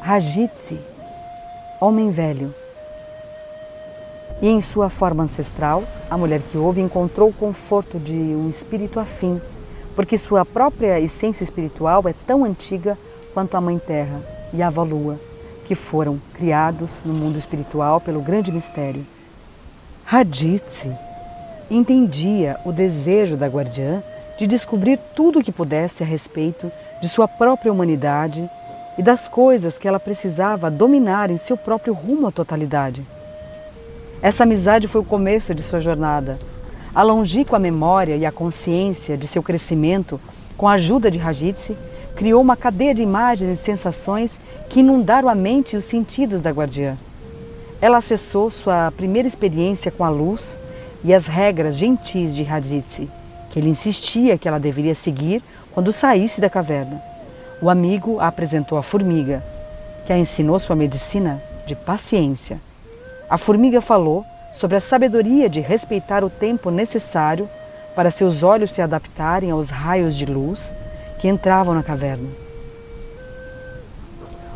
Rajitsi, 0.00 0.78
homem 1.80 2.10
velho. 2.10 2.54
E 4.40 4.48
em 4.48 4.60
sua 4.60 4.88
forma 4.88 5.24
ancestral, 5.24 5.82
a 6.08 6.16
mulher 6.16 6.40
que 6.42 6.56
ouve 6.56 6.80
encontrou 6.80 7.30
o 7.30 7.34
conforto 7.34 7.98
de 7.98 8.14
um 8.14 8.48
espírito 8.48 9.00
afim, 9.00 9.40
porque 9.96 10.16
sua 10.16 10.44
própria 10.44 11.00
essência 11.00 11.42
espiritual 11.42 12.04
é 12.06 12.14
tão 12.24 12.44
antiga 12.44 12.96
quanto 13.34 13.56
a 13.56 13.60
Mãe 13.60 13.78
Terra 13.80 14.20
e 14.52 14.62
a 14.62 14.68
Avó 14.68 14.84
Lua, 14.84 15.18
que 15.64 15.74
foram 15.74 16.22
criados 16.34 17.02
no 17.04 17.12
mundo 17.12 17.36
espiritual 17.36 18.00
pelo 18.00 18.22
grande 18.22 18.52
mistério. 18.52 19.04
Raditsi 20.04 21.09
entendia 21.70 22.58
o 22.64 22.72
desejo 22.72 23.36
da 23.36 23.46
guardiã 23.46 24.02
de 24.36 24.46
descobrir 24.46 24.98
tudo 25.14 25.38
o 25.38 25.44
que 25.44 25.52
pudesse 25.52 26.02
a 26.02 26.06
respeito 26.06 26.70
de 27.00 27.08
sua 27.08 27.28
própria 27.28 27.72
humanidade 27.72 28.48
e 28.98 29.02
das 29.02 29.28
coisas 29.28 29.78
que 29.78 29.86
ela 29.86 30.00
precisava 30.00 30.70
dominar 30.70 31.30
em 31.30 31.38
seu 31.38 31.56
próprio 31.56 31.94
rumo 31.94 32.26
à 32.26 32.32
totalidade. 32.32 33.06
Essa 34.20 34.42
amizade 34.42 34.88
foi 34.88 35.00
o 35.00 35.04
começo 35.04 35.54
de 35.54 35.62
sua 35.62 35.80
jornada. 35.80 36.38
A 36.94 37.58
memória 37.58 38.16
e 38.16 38.26
a 38.26 38.32
consciência 38.32 39.16
de 39.16 39.26
seu 39.26 39.42
crescimento, 39.42 40.20
com 40.56 40.68
a 40.68 40.72
ajuda 40.72 41.10
de 41.10 41.18
Rajitsi, 41.18 41.76
criou 42.16 42.42
uma 42.42 42.56
cadeia 42.56 42.94
de 42.94 43.02
imagens 43.02 43.58
e 43.58 43.62
sensações 43.62 44.38
que 44.68 44.80
inundaram 44.80 45.28
a 45.28 45.34
mente 45.34 45.74
e 45.74 45.76
os 45.78 45.84
sentidos 45.84 46.42
da 46.42 46.50
guardiã. 46.50 46.96
Ela 47.80 47.98
acessou 47.98 48.50
sua 48.50 48.92
primeira 48.94 49.26
experiência 49.26 49.90
com 49.90 50.04
a 50.04 50.10
luz 50.10 50.58
e 51.04 51.14
as 51.14 51.26
regras 51.26 51.76
gentis 51.76 52.34
de 52.34 52.42
Rajitsi, 52.42 53.08
que 53.50 53.58
ele 53.58 53.68
insistia 53.68 54.38
que 54.38 54.46
ela 54.46 54.60
deveria 54.60 54.94
seguir 54.94 55.42
quando 55.72 55.92
saísse 55.92 56.40
da 56.40 56.50
caverna. 56.50 57.00
O 57.60 57.68
amigo 57.68 58.18
a 58.20 58.26
apresentou 58.28 58.78
à 58.78 58.82
formiga, 58.82 59.42
que 60.06 60.12
a 60.12 60.18
ensinou 60.18 60.58
sua 60.58 60.76
medicina 60.76 61.40
de 61.66 61.74
paciência. 61.74 62.60
A 63.28 63.38
formiga 63.38 63.80
falou 63.80 64.24
sobre 64.52 64.76
a 64.76 64.80
sabedoria 64.80 65.48
de 65.48 65.60
respeitar 65.60 66.24
o 66.24 66.30
tempo 66.30 66.70
necessário 66.70 67.48
para 67.94 68.10
seus 68.10 68.42
olhos 68.42 68.72
se 68.72 68.82
adaptarem 68.82 69.50
aos 69.50 69.68
raios 69.68 70.16
de 70.16 70.26
luz 70.26 70.74
que 71.18 71.28
entravam 71.28 71.74
na 71.74 71.82
caverna. 71.82 72.28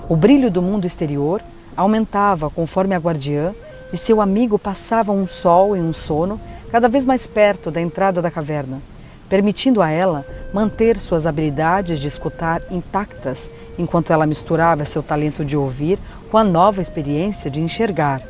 O 0.09 0.17
brilho 0.17 0.51
do 0.51 0.61
mundo 0.61 0.87
exterior 0.87 1.41
aumentava 1.77 2.51
conforme 2.51 2.95
a 2.95 2.99
guardiã 2.99 3.55
e 3.93 3.97
seu 3.97 4.21
amigo 4.21 4.59
passava 4.59 5.13
um 5.13 5.27
sol 5.27 5.77
em 5.77 5.81
um 5.83 5.93
sono 5.93 6.41
cada 6.71 6.89
vez 6.89 7.05
mais 7.05 7.27
perto 7.27 7.71
da 7.71 7.81
entrada 7.81 8.21
da 8.21 8.31
caverna, 8.31 8.81
permitindo 9.29 9.81
a 9.81 9.91
ela 9.91 10.27
manter 10.53 10.99
suas 10.99 11.27
habilidades 11.27 11.99
de 11.99 12.09
escutar 12.09 12.61
intactas 12.71 13.51
enquanto 13.79 14.13
ela 14.13 14.27
misturava 14.27 14.85
seu 14.85 15.03
talento 15.03 15.45
de 15.45 15.57
ouvir 15.57 15.99
com 16.31 16.39
a 16.39 16.45
nova 16.45 16.83
experiência 16.83 17.51
de 17.51 17.61
enxergar. 17.61 18.23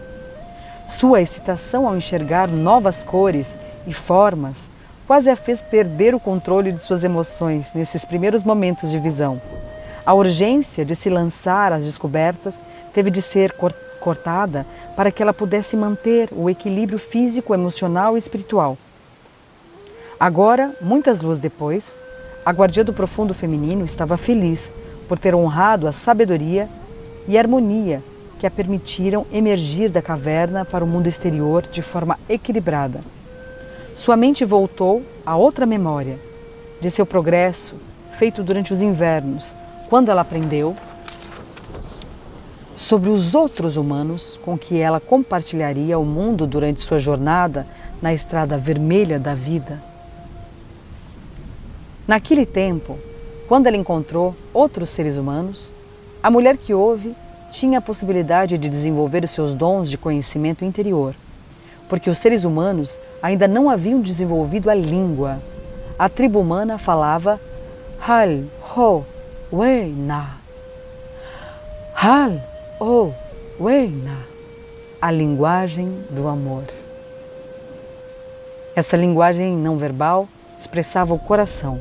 Sua 0.88 1.22
excitação 1.22 1.86
ao 1.86 1.96
enxergar 1.96 2.50
novas 2.50 3.02
cores 3.02 3.58
e 3.86 3.92
formas 3.92 4.68
quase 5.06 5.30
a 5.30 5.36
fez 5.36 5.60
perder 5.60 6.14
o 6.14 6.20
controle 6.20 6.72
de 6.72 6.82
suas 6.82 7.04
emoções 7.04 7.72
nesses 7.74 8.04
primeiros 8.04 8.42
momentos 8.42 8.90
de 8.90 8.98
visão. 8.98 9.40
A 10.04 10.12
urgência 10.12 10.84
de 10.84 10.94
se 10.94 11.08
lançar 11.08 11.72
às 11.72 11.84
descobertas 11.84 12.54
teve 12.92 13.10
de 13.10 13.22
ser 13.22 13.52
cortada 13.52 13.84
para 14.96 15.10
que 15.10 15.22
ela 15.22 15.32
pudesse 15.32 15.76
manter 15.76 16.28
o 16.32 16.50
equilíbrio 16.50 16.98
físico, 16.98 17.54
emocional 17.54 18.16
e 18.16 18.18
espiritual. 18.18 18.76
Agora, 20.20 20.74
muitas 20.80 21.20
luas 21.20 21.38
depois, 21.38 21.92
a 22.44 22.52
guardia 22.52 22.84
do 22.84 22.92
profundo 22.92 23.32
feminino 23.32 23.84
estava 23.84 24.16
feliz 24.16 24.72
por 25.08 25.18
ter 25.18 25.34
honrado 25.34 25.88
a 25.88 25.92
sabedoria 25.92 26.68
e 27.26 27.38
harmonia 27.38 28.02
que 28.38 28.46
a 28.46 28.50
permitiram 28.50 29.26
emergir 29.32 29.90
da 29.90 30.02
caverna 30.02 30.64
para 30.64 30.84
o 30.84 30.86
mundo 30.86 31.06
exterior 31.06 31.62
de 31.62 31.82
forma 31.82 32.18
equilibrada. 32.28 33.00
Sua 33.94 34.16
mente 34.16 34.44
voltou 34.44 35.02
a 35.24 35.36
outra 35.36 35.64
memória 35.64 36.18
de 36.80 36.90
seu 36.90 37.06
progresso 37.06 37.74
feito 38.18 38.42
durante 38.42 38.72
os 38.72 38.82
invernos, 38.82 39.54
quando 39.88 40.10
ela 40.10 40.20
aprendeu 40.20 40.76
sobre 42.76 43.08
os 43.08 43.34
outros 43.34 43.76
humanos 43.76 44.38
com 44.44 44.58
que 44.58 44.80
ela 44.80 45.00
compartilharia 45.00 45.98
o 45.98 46.04
mundo 46.04 46.46
durante 46.46 46.82
sua 46.82 46.98
jornada 46.98 47.66
na 48.02 48.12
estrada 48.12 48.58
vermelha 48.58 49.18
da 49.18 49.34
vida. 49.34 49.82
Naquele 52.06 52.44
tempo, 52.44 52.98
quando 53.48 53.66
ela 53.66 53.76
encontrou 53.76 54.34
outros 54.52 54.90
seres 54.90 55.16
humanos, 55.16 55.72
a 56.22 56.30
mulher 56.30 56.56
que 56.56 56.74
ouve 56.74 57.14
tinha 57.50 57.78
a 57.78 57.82
possibilidade 57.82 58.58
de 58.58 58.68
desenvolver 58.68 59.24
os 59.24 59.30
seus 59.30 59.54
dons 59.54 59.88
de 59.88 59.96
conhecimento 59.96 60.64
interior, 60.64 61.14
porque 61.88 62.10
os 62.10 62.18
seres 62.18 62.44
humanos 62.44 62.98
ainda 63.22 63.46
não 63.46 63.70
haviam 63.70 64.00
desenvolvido 64.00 64.68
a 64.68 64.74
língua. 64.74 65.40
A 65.98 66.08
tribo 66.08 66.40
humana 66.40 66.78
falava 66.78 67.40
Hal, 68.00 68.42
Ho, 68.76 69.04
Wei, 69.52 69.94
Na. 69.96 70.34
Hal, 71.94 72.32
Ho, 72.80 73.14
Wei, 73.60 73.88
Na. 73.88 74.22
A 75.00 75.08
linguagem 75.08 76.02
do 76.10 76.26
amor. 76.26 76.64
Essa 78.74 78.96
linguagem 78.96 79.56
não 79.56 79.76
verbal 79.76 80.28
expressava 80.58 81.14
o 81.14 81.18
coração, 81.18 81.80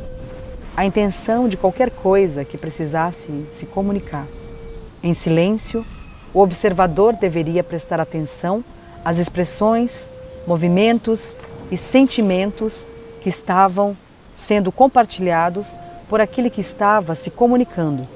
a 0.78 0.86
intenção 0.86 1.50
de 1.50 1.58
qualquer 1.58 1.90
coisa 1.90 2.46
que 2.46 2.60
precisasse 2.60 3.32
se 3.56 3.66
comunicar. 3.66 4.28
Em 5.02 5.16
silêncio, 5.16 5.84
o 6.32 6.40
observador 6.40 7.16
deveria 7.16 7.64
prestar 7.64 8.00
atenção 8.00 8.64
às 9.04 9.18
expressões, 9.18 10.08
movimentos 10.46 11.30
e 11.72 11.78
sentimentos 11.78 12.86
que 13.20 13.30
estavam 13.30 13.98
sendo 14.38 14.72
compartilhados 14.72 15.76
por 16.08 16.22
aquele 16.22 16.52
que 16.52 16.62
estava 16.62 17.16
se 17.16 17.32
comunicando. 17.32 18.08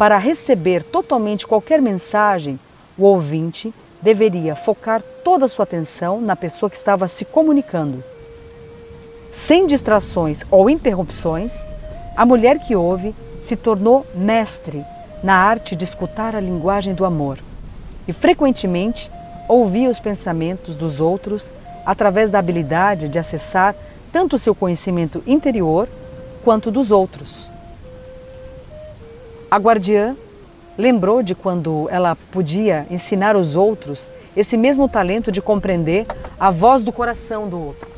Para 0.00 0.16
receber 0.16 0.82
totalmente 0.82 1.46
qualquer 1.46 1.78
mensagem, 1.78 2.58
o 2.96 3.04
ouvinte 3.04 3.70
deveria 4.00 4.56
focar 4.56 5.02
toda 5.22 5.44
a 5.44 5.48
sua 5.48 5.64
atenção 5.64 6.22
na 6.22 6.34
pessoa 6.34 6.70
que 6.70 6.76
estava 6.78 7.06
se 7.06 7.22
comunicando. 7.22 8.02
Sem 9.30 9.66
distrações 9.66 10.40
ou 10.50 10.70
interrupções, 10.70 11.52
a 12.16 12.24
mulher 12.24 12.60
que 12.60 12.74
ouve 12.74 13.14
se 13.44 13.56
tornou 13.56 14.06
mestre 14.14 14.82
na 15.22 15.34
arte 15.34 15.76
de 15.76 15.84
escutar 15.84 16.34
a 16.34 16.40
linguagem 16.40 16.94
do 16.94 17.04
amor 17.04 17.38
e 18.08 18.12
frequentemente 18.14 19.10
ouvia 19.46 19.90
os 19.90 19.98
pensamentos 19.98 20.76
dos 20.76 20.98
outros 20.98 21.52
através 21.84 22.30
da 22.30 22.38
habilidade 22.38 23.06
de 23.06 23.18
acessar 23.18 23.76
tanto 24.10 24.38
seu 24.38 24.54
conhecimento 24.54 25.22
interior 25.26 25.86
quanto 26.42 26.70
dos 26.70 26.90
outros. 26.90 27.49
A 29.50 29.56
guardiã 29.56 30.16
lembrou 30.78 31.22
de 31.22 31.34
quando 31.34 31.88
ela 31.90 32.16
podia 32.30 32.86
ensinar 32.90 33.36
os 33.36 33.56
outros 33.56 34.10
esse 34.36 34.56
mesmo 34.56 34.88
talento 34.88 35.32
de 35.32 35.42
compreender 35.42 36.06
a 36.38 36.50
voz 36.50 36.84
do 36.84 36.92
coração 36.92 37.48
do 37.48 37.58
outro. 37.58 37.90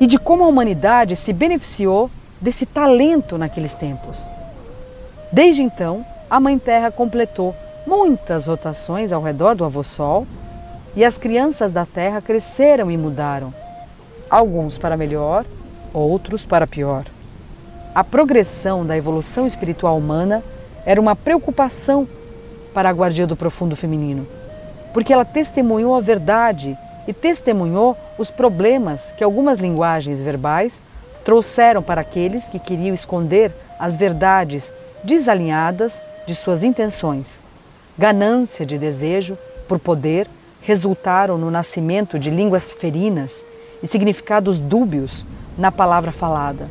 e 0.00 0.06
de 0.06 0.18
como 0.18 0.44
a 0.44 0.46
humanidade 0.46 1.16
se 1.16 1.32
beneficiou 1.32 2.10
desse 2.40 2.64
talento 2.64 3.36
naqueles 3.36 3.74
tempos. 3.74 4.24
Desde 5.32 5.62
então, 5.62 6.04
a 6.30 6.38
Mãe 6.38 6.58
Terra 6.58 6.90
completou 6.90 7.54
muitas 7.86 8.46
rotações 8.46 9.12
ao 9.12 9.22
redor 9.22 9.54
do 9.54 9.64
Avô 9.64 9.82
Sol 9.82 10.26
e 10.94 11.04
as 11.04 11.18
crianças 11.18 11.72
da 11.72 11.84
terra 11.84 12.20
cresceram 12.20 12.90
e 12.90 12.96
mudaram, 12.96 13.52
alguns 14.30 14.78
para 14.78 14.96
melhor, 14.96 15.44
outros 15.92 16.44
para 16.44 16.66
pior. 16.66 17.04
A 17.94 18.04
progressão 18.04 18.84
da 18.84 18.96
evolução 18.96 19.46
espiritual 19.46 19.96
humana 19.96 20.42
era 20.84 21.00
uma 21.00 21.16
preocupação 21.16 22.06
para 22.72 22.88
a 22.88 22.92
guardia 22.92 23.26
do 23.26 23.36
profundo 23.36 23.74
feminino, 23.74 24.26
porque 24.92 25.12
ela 25.12 25.24
testemunhou 25.24 25.94
a 25.94 26.00
verdade 26.00 26.76
e 27.06 27.12
testemunhou 27.12 27.96
os 28.18 28.30
problemas 28.30 29.12
que 29.12 29.24
algumas 29.24 29.58
linguagens 29.58 30.20
verbais 30.20 30.82
trouxeram 31.24 31.82
para 31.82 32.00
aqueles 32.00 32.48
que 32.48 32.58
queriam 32.58 32.94
esconder 32.94 33.52
as 33.78 33.96
verdades 33.96 34.72
desalinhadas 35.02 36.00
de 36.26 36.34
suas 36.34 36.62
intenções. 36.62 37.40
Ganância 37.98 38.64
de 38.64 38.78
desejo 38.78 39.36
por 39.66 39.78
poder 39.78 40.28
resultaram 40.60 41.38
no 41.38 41.50
nascimento 41.50 42.18
de 42.18 42.30
línguas 42.30 42.70
ferinas 42.70 43.44
e 43.82 43.86
significados 43.86 44.58
dúbios 44.58 45.24
na 45.56 45.72
palavra 45.72 46.12
falada. 46.12 46.68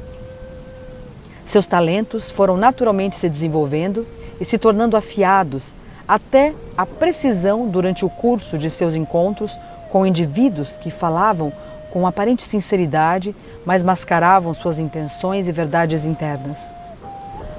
Seus 1.46 1.66
talentos 1.66 2.30
foram 2.30 2.58
naturalmente 2.58 3.16
se 3.16 3.30
desenvolvendo 3.30 4.06
e 4.40 4.46
se 4.46 4.58
tornando 4.58 4.98
afiados 4.98 5.74
até 6.08 6.54
a 6.78 6.86
precisão 6.86 7.68
durante 7.68 8.06
o 8.06 8.10
curso 8.10 8.58
de 8.58 8.70
seus 8.70 8.96
encontros 8.96 9.58
com 9.90 10.06
indivíduos 10.06 10.78
que 10.78 10.92
falavam 10.92 11.52
com 11.92 12.06
aparente 12.06 12.44
sinceridade, 12.44 13.36
mas 13.66 13.82
mascaravam 13.82 14.54
suas 14.54 14.80
intenções 14.80 15.48
e 15.48 15.52
verdades 15.52 16.06
internas. 16.06 16.70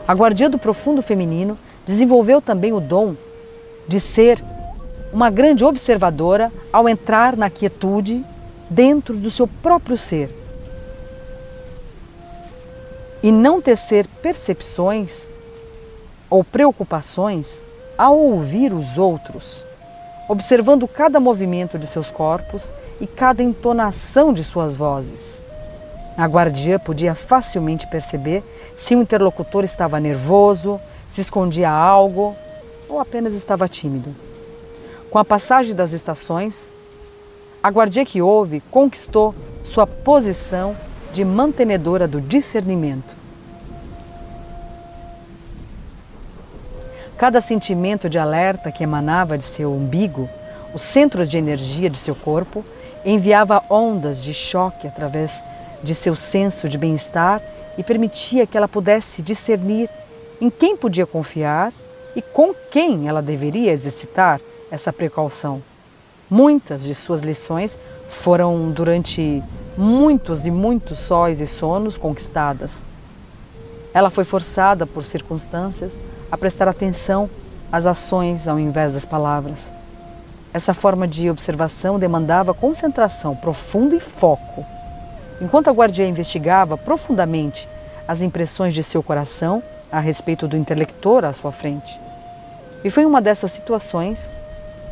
A 0.06 0.14
guardia 0.14 0.48
do 0.48 0.58
profundo 0.58 1.02
feminino 1.02 1.58
desenvolveu 1.86 2.40
também 2.40 2.72
o 2.72 2.80
dom 2.80 3.14
de 3.86 4.00
ser 4.00 4.42
uma 5.12 5.30
grande 5.30 5.64
observadora 5.64 6.52
ao 6.72 6.88
entrar 6.88 7.36
na 7.36 7.48
quietude 7.48 8.24
dentro 8.70 9.14
do 9.14 9.30
seu 9.30 9.46
próprio 9.46 9.96
ser 9.96 10.30
e 13.22 13.32
não 13.32 13.60
tecer 13.60 14.06
percepções 14.22 15.26
ou 16.30 16.44
preocupações 16.44 17.62
ao 17.96 18.16
ouvir 18.16 18.72
os 18.72 18.96
outros, 18.96 19.64
observando 20.28 20.86
cada 20.86 21.18
movimento 21.18 21.78
de 21.78 21.86
seus 21.86 22.10
corpos 22.10 22.62
e 23.00 23.06
cada 23.06 23.42
entonação 23.42 24.32
de 24.32 24.44
suas 24.44 24.74
vozes. 24.74 25.40
A 26.16 26.26
guardiã 26.26 26.78
podia 26.78 27.14
facilmente 27.14 27.86
perceber 27.86 28.42
se 28.78 28.94
o 28.94 29.00
interlocutor 29.00 29.64
estava 29.64 29.98
nervoso, 29.98 30.80
se 31.12 31.20
escondia 31.20 31.70
algo 31.70 32.36
ou 32.88 33.00
apenas 33.00 33.34
estava 33.34 33.68
tímido. 33.68 34.14
Com 35.10 35.18
a 35.18 35.24
passagem 35.24 35.74
das 35.74 35.92
estações, 35.92 36.70
a 37.62 37.70
guardia 37.70 38.04
que 38.04 38.22
houve 38.22 38.60
conquistou 38.70 39.34
sua 39.64 39.86
posição 39.86 40.76
de 41.12 41.24
mantenedora 41.24 42.06
do 42.06 42.20
discernimento. 42.20 43.16
Cada 47.16 47.40
sentimento 47.40 48.08
de 48.08 48.18
alerta 48.18 48.70
que 48.70 48.84
emanava 48.84 49.36
de 49.36 49.42
seu 49.42 49.72
umbigo, 49.72 50.28
o 50.72 50.78
centro 50.78 51.26
de 51.26 51.36
energia 51.36 51.90
de 51.90 51.98
seu 51.98 52.14
corpo, 52.14 52.64
enviava 53.04 53.62
ondas 53.68 54.22
de 54.22 54.32
choque 54.32 54.86
através 54.86 55.32
de 55.82 55.94
seu 55.94 56.14
senso 56.14 56.68
de 56.68 56.78
bem-estar 56.78 57.42
e 57.76 57.82
permitia 57.82 58.46
que 58.46 58.56
ela 58.56 58.68
pudesse 58.68 59.22
discernir 59.22 59.88
em 60.40 60.50
quem 60.50 60.76
podia 60.76 61.06
confiar 61.06 61.72
e 62.14 62.22
com 62.22 62.54
quem 62.70 63.08
ela 63.08 63.22
deveria 63.22 63.72
exercitar 63.72 64.40
essa 64.70 64.92
precaução. 64.92 65.62
Muitas 66.30 66.82
de 66.82 66.94
suas 66.94 67.22
lições 67.22 67.78
foram 68.10 68.70
durante 68.70 69.42
muitos 69.78 70.46
e 70.46 70.50
muitos 70.50 70.98
sóis 70.98 71.40
e 71.40 71.46
sonos 71.46 71.96
conquistadas. 71.96 72.82
Ela 73.94 74.10
foi 74.10 74.24
forçada 74.24 74.86
por 74.86 75.04
circunstâncias 75.04 75.98
a 76.30 76.36
prestar 76.36 76.68
atenção 76.68 77.30
às 77.72 77.86
ações 77.86 78.46
ao 78.46 78.58
invés 78.58 78.92
das 78.92 79.06
palavras. 79.06 79.58
Essa 80.52 80.74
forma 80.74 81.08
de 81.08 81.30
observação 81.30 81.98
demandava 81.98 82.52
concentração 82.52 83.34
profunda 83.34 83.94
e 83.94 84.00
foco. 84.00 84.66
Enquanto 85.40 85.68
a 85.68 85.72
guardiã 85.72 86.06
investigava 86.06 86.76
profundamente 86.76 87.66
as 88.06 88.20
impressões 88.20 88.74
de 88.74 88.82
seu 88.82 89.02
coração 89.02 89.62
a 89.90 90.00
respeito 90.00 90.46
do 90.46 90.56
intelector 90.56 91.24
à 91.24 91.32
sua 91.32 91.52
frente. 91.52 91.98
E 92.84 92.90
foi 92.90 93.06
uma 93.06 93.22
dessas 93.22 93.52
situações, 93.52 94.30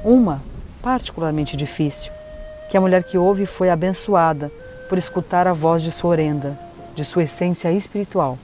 uma 0.03 0.40
particularmente 0.87 1.57
difícil, 1.57 2.12
que 2.70 2.77
a 2.77 2.81
mulher 2.81 3.03
que 3.03 3.18
ouve 3.18 3.44
foi 3.44 3.68
abençoada 3.68 4.53
por 4.88 4.96
escutar 4.96 5.49
a 5.49 5.53
voz 5.53 5.83
de 5.83 5.90
sua 5.90 6.11
orenda, 6.11 6.57
de 6.94 7.05
sua 7.05 7.25
essência 7.25 7.72
espiritual. 7.72 8.38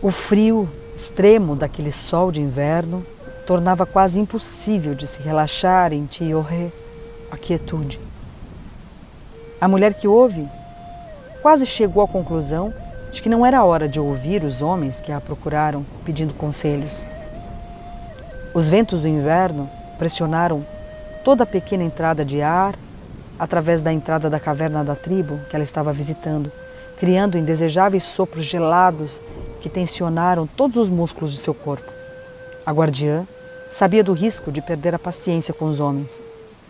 O 0.00 0.12
frio 0.12 0.68
extremo 0.94 1.56
daquele 1.56 1.90
sol 1.90 2.30
de 2.30 2.40
inverno 2.40 3.04
tornava 3.44 3.84
quase 3.84 4.20
impossível 4.20 4.94
de 4.94 5.08
se 5.08 5.20
relaxar 5.20 5.92
em 5.92 6.06
Tioré, 6.06 6.70
a 7.32 7.36
quietude. 7.36 7.98
A 9.60 9.66
mulher 9.66 9.94
que 9.94 10.06
ouve 10.06 10.46
quase 11.42 11.66
chegou 11.66 12.04
à 12.04 12.06
conclusão 12.06 12.72
de 13.10 13.20
que 13.20 13.28
não 13.28 13.44
era 13.44 13.64
hora 13.64 13.88
de 13.88 13.98
ouvir 13.98 14.44
os 14.44 14.62
homens 14.62 15.00
que 15.00 15.10
a 15.10 15.20
procuraram 15.20 15.84
pedindo 16.04 16.32
conselhos. 16.32 17.04
Os 18.54 18.70
ventos 18.70 19.02
do 19.02 19.08
inverno 19.08 19.68
pressionaram 19.98 20.64
toda 21.22 21.44
a 21.44 21.46
pequena 21.46 21.84
entrada 21.84 22.24
de 22.24 22.40
ar 22.40 22.74
através 23.38 23.82
da 23.82 23.92
entrada 23.92 24.30
da 24.30 24.40
caverna 24.40 24.82
da 24.82 24.96
tribo 24.96 25.38
que 25.50 25.54
ela 25.54 25.62
estava 25.62 25.92
visitando, 25.92 26.50
criando 26.98 27.36
indesejáveis 27.36 28.04
sopros 28.04 28.44
gelados 28.44 29.20
que 29.60 29.68
tensionaram 29.68 30.46
todos 30.46 30.76
os 30.76 30.88
músculos 30.88 31.32
de 31.32 31.38
seu 31.38 31.52
corpo. 31.52 31.92
A 32.64 32.72
guardiã 32.72 33.26
sabia 33.70 34.02
do 34.02 34.12
risco 34.12 34.50
de 34.50 34.62
perder 34.62 34.94
a 34.94 34.98
paciência 34.98 35.52
com 35.52 35.66
os 35.66 35.78
homens 35.78 36.20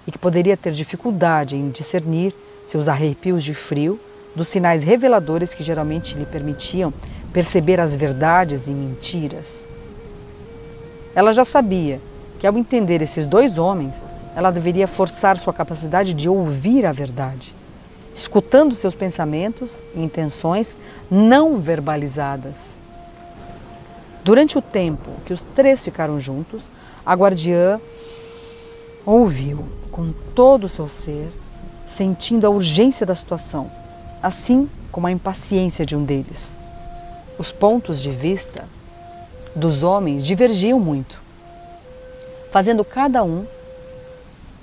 e 0.06 0.10
que 0.10 0.18
poderia 0.18 0.56
ter 0.56 0.72
dificuldade 0.72 1.56
em 1.56 1.70
discernir 1.70 2.34
seus 2.66 2.88
arrepios 2.88 3.44
de 3.44 3.54
frio 3.54 4.00
dos 4.34 4.48
sinais 4.48 4.82
reveladores 4.82 5.54
que 5.54 5.64
geralmente 5.64 6.16
lhe 6.16 6.26
permitiam 6.26 6.92
perceber 7.32 7.80
as 7.80 7.94
verdades 7.94 8.66
e 8.66 8.70
mentiras. 8.70 9.67
Ela 11.14 11.32
já 11.32 11.44
sabia 11.44 12.00
que, 12.38 12.46
ao 12.46 12.56
entender 12.56 13.02
esses 13.02 13.26
dois 13.26 13.58
homens, 13.58 13.94
ela 14.36 14.50
deveria 14.50 14.86
forçar 14.86 15.38
sua 15.38 15.52
capacidade 15.52 16.14
de 16.14 16.28
ouvir 16.28 16.86
a 16.86 16.92
verdade, 16.92 17.54
escutando 18.14 18.74
seus 18.74 18.94
pensamentos 18.94 19.76
e 19.94 20.00
intenções 20.00 20.76
não 21.10 21.58
verbalizadas. 21.58 22.54
Durante 24.22 24.58
o 24.58 24.62
tempo 24.62 25.10
que 25.24 25.32
os 25.32 25.42
três 25.56 25.82
ficaram 25.82 26.20
juntos, 26.20 26.62
a 27.04 27.14
guardiã 27.14 27.80
ouviu 29.04 29.64
com 29.90 30.12
todo 30.34 30.64
o 30.64 30.68
seu 30.68 30.88
ser, 30.88 31.28
sentindo 31.84 32.46
a 32.46 32.50
urgência 32.50 33.06
da 33.06 33.14
situação, 33.14 33.70
assim 34.22 34.68
como 34.92 35.06
a 35.06 35.10
impaciência 35.10 35.86
de 35.86 35.96
um 35.96 36.04
deles. 36.04 36.54
Os 37.38 37.50
pontos 37.50 38.00
de 38.02 38.10
vista 38.10 38.64
dos 39.58 39.82
homens 39.82 40.24
divergiam 40.24 40.78
muito, 40.78 41.20
fazendo 42.50 42.84
cada 42.84 43.22
um 43.24 43.44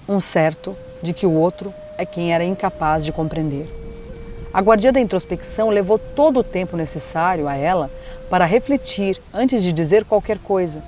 um 0.08 0.22
certo 0.22 0.76
de 1.04 1.14
que 1.14 1.26
o 1.26 1.32
outro 1.32 1.74
é 1.98 2.06
quem 2.06 2.34
era 2.34 2.44
incapaz 2.44 3.04
de 3.04 3.12
compreender. 3.12 3.68
A 4.54 4.62
guardia 4.62 4.92
da 4.92 5.00
introspecção 5.02 5.70
levou 5.70 6.00
todo 6.00 6.40
o 6.40 6.44
tempo 6.44 6.78
necessário 6.78 7.48
a 7.48 7.58
ela 7.58 7.92
para 8.30 8.46
refletir 8.46 9.20
antes 9.34 9.62
de 9.62 9.74
dizer 9.74 10.06
qualquer 10.06 10.38
coisa 10.38 10.82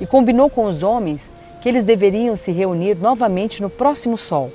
e 0.00 0.06
combinou 0.06 0.50
com 0.50 0.64
os 0.64 0.82
homens 0.82 1.30
que 1.62 1.68
eles 1.68 1.84
deveriam 1.84 2.36
se 2.36 2.50
reunir 2.50 2.96
novamente 2.96 3.62
no 3.62 3.70
próximo 3.70 4.18
sol. 4.18 4.50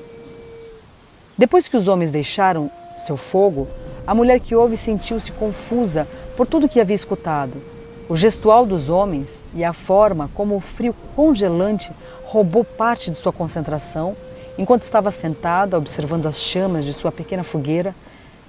Depois 1.38 1.70
que 1.70 1.78
os 1.78 1.88
homens 1.88 2.12
deixaram 2.12 2.70
seu 3.06 3.16
fogo, 3.16 3.66
a 4.06 4.14
mulher 4.14 4.42
que 4.42 4.56
ouve 4.56 4.76
sentiu-se 4.76 5.32
confusa 5.32 6.06
por 6.36 6.46
tudo 6.46 6.68
que 6.68 6.82
havia 6.82 6.96
escutado. 6.96 7.79
O 8.10 8.16
gestual 8.16 8.66
dos 8.66 8.90
homens 8.90 9.38
e 9.54 9.64
a 9.64 9.72
forma 9.72 10.32
como 10.34 10.56
o 10.56 10.60
frio 10.60 10.96
congelante 11.16 11.92
roubou 12.26 12.64
parte 12.64 13.12
de 13.12 13.18
sua 13.18 13.32
concentração, 13.32 14.16
enquanto 14.58 14.82
estava 14.82 15.12
sentada 15.12 15.78
observando 15.78 16.26
as 16.26 16.42
chamas 16.42 16.86
de 16.86 16.92
sua 16.92 17.12
pequena 17.12 17.44
fogueira, 17.44 17.94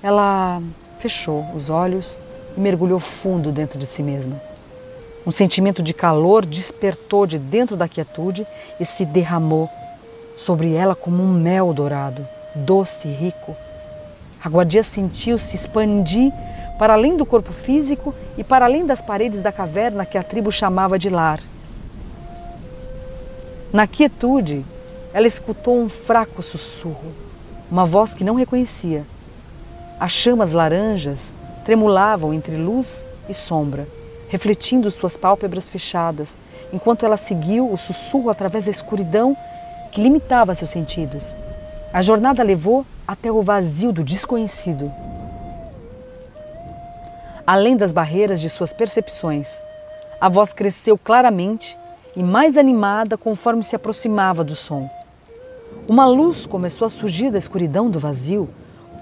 ela 0.03 0.63
fechou 0.99 1.45
os 1.55 1.69
olhos 1.69 2.19
e 2.57 2.61
mergulhou 2.61 2.99
fundo 2.99 3.53
dentro 3.53 3.79
de 3.79 3.85
si 3.85 4.03
mesma. 4.03 4.41
Um 5.27 5.31
sentimento 5.31 5.83
de 5.83 5.93
calor 5.93 6.47
despertou 6.47 7.27
de 7.27 7.39
dentro 7.39 7.77
da 7.77 7.87
quietude 7.87 8.47
e 8.81 8.87
se 8.87 9.05
derramou 9.05 9.69
sobre 10.39 10.73
ela 10.73 10.95
como 10.95 11.23
um 11.23 11.31
mel 11.31 11.75
dourado, 11.75 12.27
doce 12.55 13.09
e 13.09 13.13
rico. 13.13 13.55
A 14.43 14.49
guardia 14.49 14.83
sentiu-se 14.83 15.55
expandir 15.55 16.33
para 16.81 16.95
além 16.95 17.15
do 17.15 17.27
corpo 17.27 17.53
físico 17.53 18.15
e 18.39 18.43
para 18.43 18.65
além 18.65 18.87
das 18.87 19.03
paredes 19.03 19.43
da 19.43 19.53
caverna 19.53 20.07
que 20.07 20.17
a 20.17 20.23
tribo 20.23 20.51
chamava 20.51 20.99
de 20.99 21.11
lar. 21.11 21.39
Na 23.71 23.87
quietude, 23.87 24.65
ela 25.13 25.27
escutou 25.27 25.79
um 25.79 25.91
fraco 25.91 26.43
sussurro, 26.43 27.13
uma 27.71 27.85
voz 27.85 28.15
que 28.15 28.25
não 28.25 28.35
reconhecia. 28.35 29.05
As 30.01 30.11
chamas 30.13 30.55
laranjas 30.55 31.35
tremulavam 31.67 32.33
entre 32.33 32.57
luz 32.57 33.05
e 33.29 33.35
sombra, 33.35 33.87
refletindo 34.31 34.91
suas 34.91 35.19
pálpebras 35.19 35.69
fechadas, 35.69 36.39
enquanto 36.73 37.05
ela 37.05 37.19
seguiu 37.19 37.71
o 37.71 37.77
sussurro 37.77 38.31
através 38.31 38.65
da 38.65 38.71
escuridão 38.71 39.37
que 39.93 40.01
limitava 40.01 40.55
seus 40.55 40.71
sentidos. 40.71 41.29
A 41.93 42.01
jornada 42.01 42.43
levou 42.43 42.87
até 43.07 43.31
o 43.31 43.43
vazio 43.43 43.93
do 43.93 44.03
desconhecido. 44.03 44.91
Além 47.53 47.77
das 47.77 47.93
barreiras 47.93 48.41
de 48.41 48.49
suas 48.49 48.73
percepções, 48.73 49.61
a 50.21 50.29
voz 50.29 50.53
cresceu 50.53 50.97
claramente 50.97 51.77
e 52.15 52.23
mais 52.23 52.57
animada 52.57 53.19
conforme 53.19 53.65
se 53.65 53.75
aproximava 53.75 54.45
do 54.45 54.55
som. 54.55 54.89
Uma 55.89 56.07
luz 56.07 56.47
começou 56.47 56.87
a 56.87 56.91
surgir 56.91 57.29
da 57.29 57.39
escuridão 57.39 57.91
do 57.91 57.99
vazio, 57.99 58.49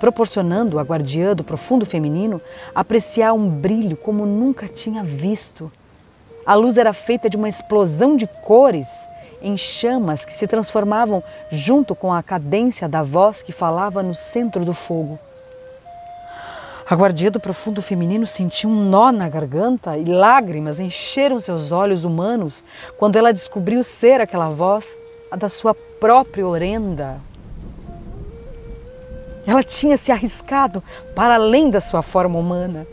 proporcionando 0.00 0.78
à 0.78 0.82
guardiã 0.82 1.36
do 1.36 1.44
profundo 1.44 1.84
feminino 1.84 2.40
apreciar 2.74 3.34
um 3.34 3.50
brilho 3.50 3.98
como 3.98 4.24
nunca 4.24 4.66
tinha 4.66 5.04
visto. 5.04 5.70
A 6.46 6.54
luz 6.54 6.78
era 6.78 6.94
feita 6.94 7.28
de 7.28 7.36
uma 7.36 7.50
explosão 7.50 8.16
de 8.16 8.26
cores 8.26 8.88
em 9.42 9.58
chamas 9.58 10.24
que 10.24 10.32
se 10.32 10.46
transformavam 10.46 11.22
junto 11.52 11.94
com 11.94 12.10
a 12.14 12.22
cadência 12.22 12.88
da 12.88 13.02
voz 13.02 13.42
que 13.42 13.52
falava 13.52 14.02
no 14.02 14.14
centro 14.14 14.64
do 14.64 14.72
fogo. 14.72 15.18
A 16.90 16.94
guardia 16.94 17.30
do 17.30 17.38
profundo 17.38 17.82
feminino 17.82 18.26
sentiu 18.26 18.70
um 18.70 18.88
nó 18.88 19.12
na 19.12 19.28
garganta 19.28 19.98
e 19.98 20.06
lágrimas 20.06 20.80
encheram 20.80 21.38
seus 21.38 21.70
olhos 21.70 22.02
humanos 22.02 22.64
quando 22.96 23.16
ela 23.16 23.30
descobriu 23.30 23.84
ser 23.84 24.22
aquela 24.22 24.48
voz 24.48 24.86
a 25.30 25.36
da 25.36 25.50
sua 25.50 25.74
própria 25.74 26.46
orenda. 26.46 27.20
Ela 29.46 29.62
tinha 29.62 29.98
se 29.98 30.10
arriscado 30.10 30.82
para 31.14 31.34
além 31.34 31.68
da 31.68 31.78
sua 31.78 32.00
forma 32.00 32.38
humana. 32.38 32.86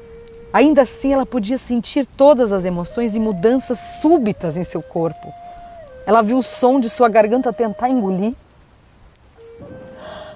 Ainda 0.51 0.81
assim, 0.81 1.13
ela 1.13 1.25
podia 1.25 1.57
sentir 1.57 2.05
todas 2.05 2.51
as 2.51 2.65
emoções 2.65 3.15
e 3.15 3.19
mudanças 3.19 3.79
súbitas 4.01 4.57
em 4.57 4.63
seu 4.65 4.81
corpo. 4.81 5.33
Ela 6.05 6.21
viu 6.21 6.39
o 6.39 6.43
som 6.43 6.81
de 6.81 6.89
sua 6.89 7.07
garganta 7.07 7.53
tentar 7.53 7.87
engolir, 7.87 8.33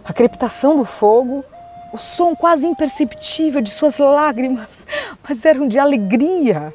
a 0.03 0.13
crepitação 0.13 0.77
do 0.77 0.85
fogo, 0.85 1.43
o 1.91 1.97
som 1.97 2.35
quase 2.35 2.67
imperceptível 2.67 3.61
de 3.61 3.71
suas 3.71 3.97
lágrimas, 3.97 4.85
mas 5.27 5.43
eram 5.45 5.67
de 5.67 5.79
alegria, 5.79 6.73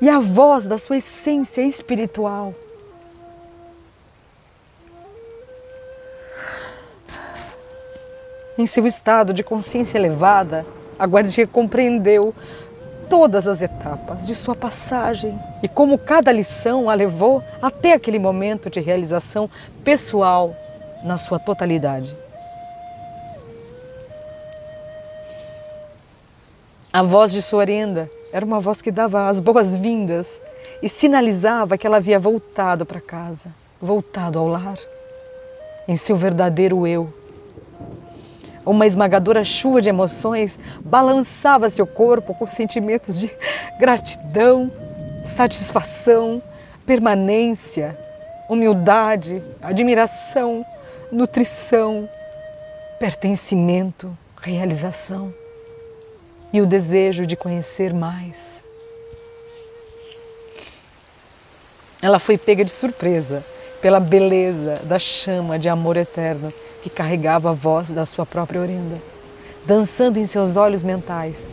e 0.00 0.08
a 0.08 0.18
voz 0.18 0.66
da 0.66 0.78
sua 0.78 0.96
essência 0.96 1.62
espiritual. 1.62 2.54
Em 8.58 8.66
seu 8.66 8.86
estado 8.86 9.32
de 9.32 9.42
consciência 9.42 9.96
elevada, 9.96 10.66
a 10.98 11.06
guardia 11.06 11.46
compreendeu 11.46 12.34
todas 13.08 13.46
as 13.46 13.62
etapas 13.62 14.26
de 14.26 14.34
sua 14.34 14.56
passagem 14.56 15.38
e 15.62 15.68
como 15.68 15.98
cada 15.98 16.32
lição 16.32 16.88
a 16.88 16.94
levou 16.94 17.42
até 17.60 17.92
aquele 17.92 18.18
momento 18.18 18.68
de 18.68 18.80
realização 18.80 19.48
pessoal 19.84 20.54
na 21.04 21.16
sua 21.16 21.38
totalidade. 21.38 22.21
A 26.92 27.02
voz 27.02 27.32
de 27.32 27.40
Sorenda 27.40 28.10
era 28.30 28.44
uma 28.44 28.60
voz 28.60 28.82
que 28.82 28.90
dava 28.90 29.26
as 29.26 29.40
boas-vindas 29.40 30.38
e 30.82 30.90
sinalizava 30.90 31.78
que 31.78 31.86
ela 31.86 31.96
havia 31.96 32.18
voltado 32.18 32.84
para 32.84 33.00
casa, 33.00 33.46
voltado 33.80 34.38
ao 34.38 34.46
lar, 34.46 34.76
em 35.88 35.96
seu 35.96 36.16
verdadeiro 36.16 36.86
eu. 36.86 37.10
Uma 38.66 38.86
esmagadora 38.86 39.42
chuva 39.42 39.80
de 39.80 39.88
emoções 39.88 40.58
balançava 40.84 41.70
seu 41.70 41.86
corpo 41.86 42.34
com 42.34 42.46
sentimentos 42.46 43.18
de 43.18 43.34
gratidão, 43.80 44.70
satisfação, 45.24 46.42
permanência, 46.84 47.98
humildade, 48.50 49.42
admiração, 49.62 50.62
nutrição, 51.10 52.06
pertencimento, 52.98 54.14
realização 54.42 55.32
e 56.52 56.60
o 56.60 56.66
desejo 56.66 57.26
de 57.26 57.36
conhecer 57.36 57.94
mais. 57.94 58.64
Ela 62.00 62.18
foi 62.18 62.36
pega 62.36 62.64
de 62.64 62.70
surpresa 62.70 63.44
pela 63.80 64.00
beleza 64.00 64.80
da 64.84 64.98
chama 64.98 65.58
de 65.58 65.68
amor 65.68 65.96
eterno 65.96 66.52
que 66.82 66.90
carregava 66.90 67.50
a 67.50 67.52
voz 67.52 67.90
da 67.90 68.04
sua 68.04 68.26
própria 68.26 68.60
orenda, 68.60 69.00
dançando 69.64 70.18
em 70.18 70.26
seus 70.26 70.56
olhos 70.56 70.82
mentais. 70.82 71.48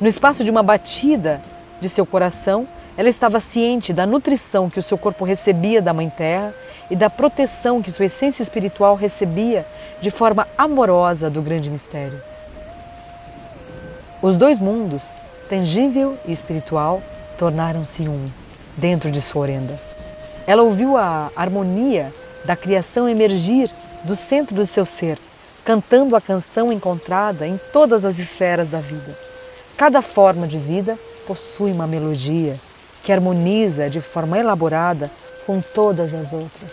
No 0.00 0.08
espaço 0.08 0.42
de 0.42 0.50
uma 0.50 0.62
batida 0.62 1.40
de 1.80 1.88
seu 1.88 2.06
coração, 2.06 2.66
ela 2.96 3.08
estava 3.08 3.40
ciente 3.40 3.92
da 3.92 4.06
nutrição 4.06 4.68
que 4.68 4.78
o 4.78 4.82
seu 4.82 4.98
corpo 4.98 5.24
recebia 5.24 5.80
da 5.80 5.92
Mãe 5.92 6.08
Terra 6.08 6.54
e 6.90 6.96
da 6.96 7.08
proteção 7.08 7.82
que 7.82 7.92
sua 7.92 8.06
essência 8.06 8.42
espiritual 8.42 8.96
recebia 8.96 9.66
de 10.00 10.10
forma 10.10 10.48
amorosa 10.56 11.28
do 11.28 11.42
grande 11.42 11.70
mistério. 11.70 12.20
Os 14.20 14.36
dois 14.36 14.58
mundos, 14.58 15.10
tangível 15.48 16.18
e 16.26 16.32
espiritual, 16.32 17.00
tornaram-se 17.38 18.08
um 18.08 18.26
dentro 18.76 19.12
de 19.12 19.22
sua 19.22 19.42
orenda. 19.42 19.78
Ela 20.44 20.62
ouviu 20.62 20.96
a 20.96 21.30
harmonia 21.36 22.12
da 22.44 22.56
criação 22.56 23.08
emergir 23.08 23.70
do 24.02 24.16
centro 24.16 24.56
do 24.56 24.66
seu 24.66 24.84
ser, 24.84 25.18
cantando 25.64 26.16
a 26.16 26.20
canção 26.20 26.72
encontrada 26.72 27.46
em 27.46 27.60
todas 27.72 28.04
as 28.04 28.18
esferas 28.18 28.68
da 28.68 28.78
vida. 28.78 29.16
Cada 29.76 30.02
forma 30.02 30.48
de 30.48 30.58
vida 30.58 30.98
possui 31.24 31.70
uma 31.70 31.86
melodia 31.86 32.58
que 33.04 33.12
harmoniza 33.12 33.88
de 33.88 34.00
forma 34.00 34.36
elaborada 34.36 35.08
com 35.46 35.60
todas 35.60 36.12
as 36.12 36.32
outras. 36.32 36.72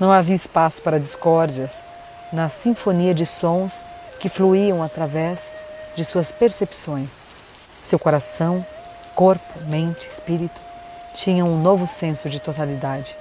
Não 0.00 0.10
havia 0.10 0.34
espaço 0.34 0.82
para 0.82 0.98
discórdias 0.98 1.84
na 2.32 2.48
sinfonia 2.48 3.14
de 3.14 3.24
sons 3.24 3.84
que 4.24 4.28
fluíam 4.30 4.82
através 4.82 5.52
de 5.94 6.02
suas 6.02 6.32
percepções. 6.32 7.10
Seu 7.82 7.98
coração, 7.98 8.64
corpo, 9.14 9.62
mente, 9.66 10.08
espírito 10.08 10.58
tinham 11.14 11.46
um 11.46 11.60
novo 11.60 11.86
senso 11.86 12.30
de 12.30 12.40
totalidade. 12.40 13.14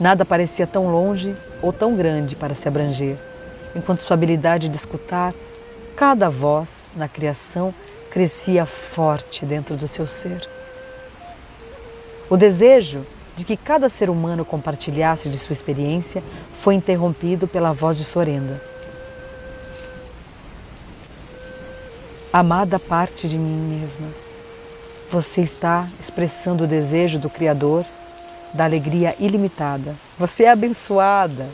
Nada 0.00 0.24
parecia 0.24 0.66
tão 0.66 0.90
longe 0.90 1.36
ou 1.60 1.74
tão 1.74 1.94
grande 1.94 2.34
para 2.34 2.54
se 2.54 2.66
abranger, 2.66 3.18
enquanto 3.76 4.00
sua 4.00 4.14
habilidade 4.14 4.66
de 4.66 4.78
escutar 4.78 5.34
cada 5.94 6.30
voz 6.30 6.86
na 6.96 7.06
criação 7.06 7.74
crescia 8.10 8.64
forte 8.64 9.44
dentro 9.44 9.76
do 9.76 9.86
seu 9.86 10.06
ser. 10.06 10.48
O 12.30 12.36
desejo 12.38 13.06
de 13.36 13.44
que 13.44 13.58
cada 13.58 13.90
ser 13.90 14.08
humano 14.08 14.42
compartilhasse 14.42 15.28
de 15.28 15.38
sua 15.38 15.52
experiência 15.52 16.24
foi 16.60 16.74
interrompido 16.74 17.46
pela 17.46 17.74
voz 17.74 17.98
de 17.98 18.04
Sorenda. 18.04 18.72
Amada 22.36 22.80
parte 22.80 23.28
de 23.28 23.38
mim 23.38 23.78
mesma, 23.78 24.08
você 25.08 25.40
está 25.40 25.88
expressando 26.00 26.64
o 26.64 26.66
desejo 26.66 27.16
do 27.16 27.30
Criador 27.30 27.84
da 28.52 28.64
alegria 28.64 29.14
ilimitada. 29.20 29.94
Você 30.18 30.42
é 30.42 30.50
abençoada 30.50 31.48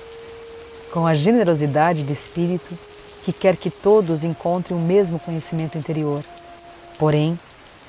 com 0.90 1.06
a 1.06 1.12
generosidade 1.12 2.02
de 2.02 2.14
espírito 2.14 2.78
que 3.22 3.30
quer 3.30 3.58
que 3.58 3.68
todos 3.68 4.24
encontrem 4.24 4.74
o 4.74 4.80
mesmo 4.80 5.18
conhecimento 5.18 5.76
interior. 5.76 6.24
Porém, 6.98 7.38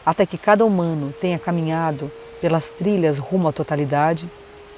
até 0.06 0.25
que 0.25 0.38
cada 0.38 0.65
humano 0.65 1.13
tenha 1.13 1.39
caminhado 1.39 2.12
pelas 2.41 2.71
trilhas 2.71 3.17
rumo 3.17 3.47
à 3.47 3.54
totalidade 3.54 4.30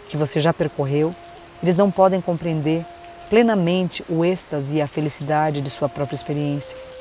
que 0.07 0.17
você 0.17 0.39
já 0.39 0.53
percorreu, 0.53 1.15
eles 1.63 1.75
não 1.75 1.89
podem 1.89 2.21
compreender 2.21 2.85
plenamente 3.27 4.05
o 4.07 4.23
êxtase 4.23 4.75
e 4.75 4.81
a 4.83 4.87
felicidade 4.87 5.61
de 5.61 5.69
sua 5.71 5.89
própria 5.89 6.15
experiência. 6.15 6.92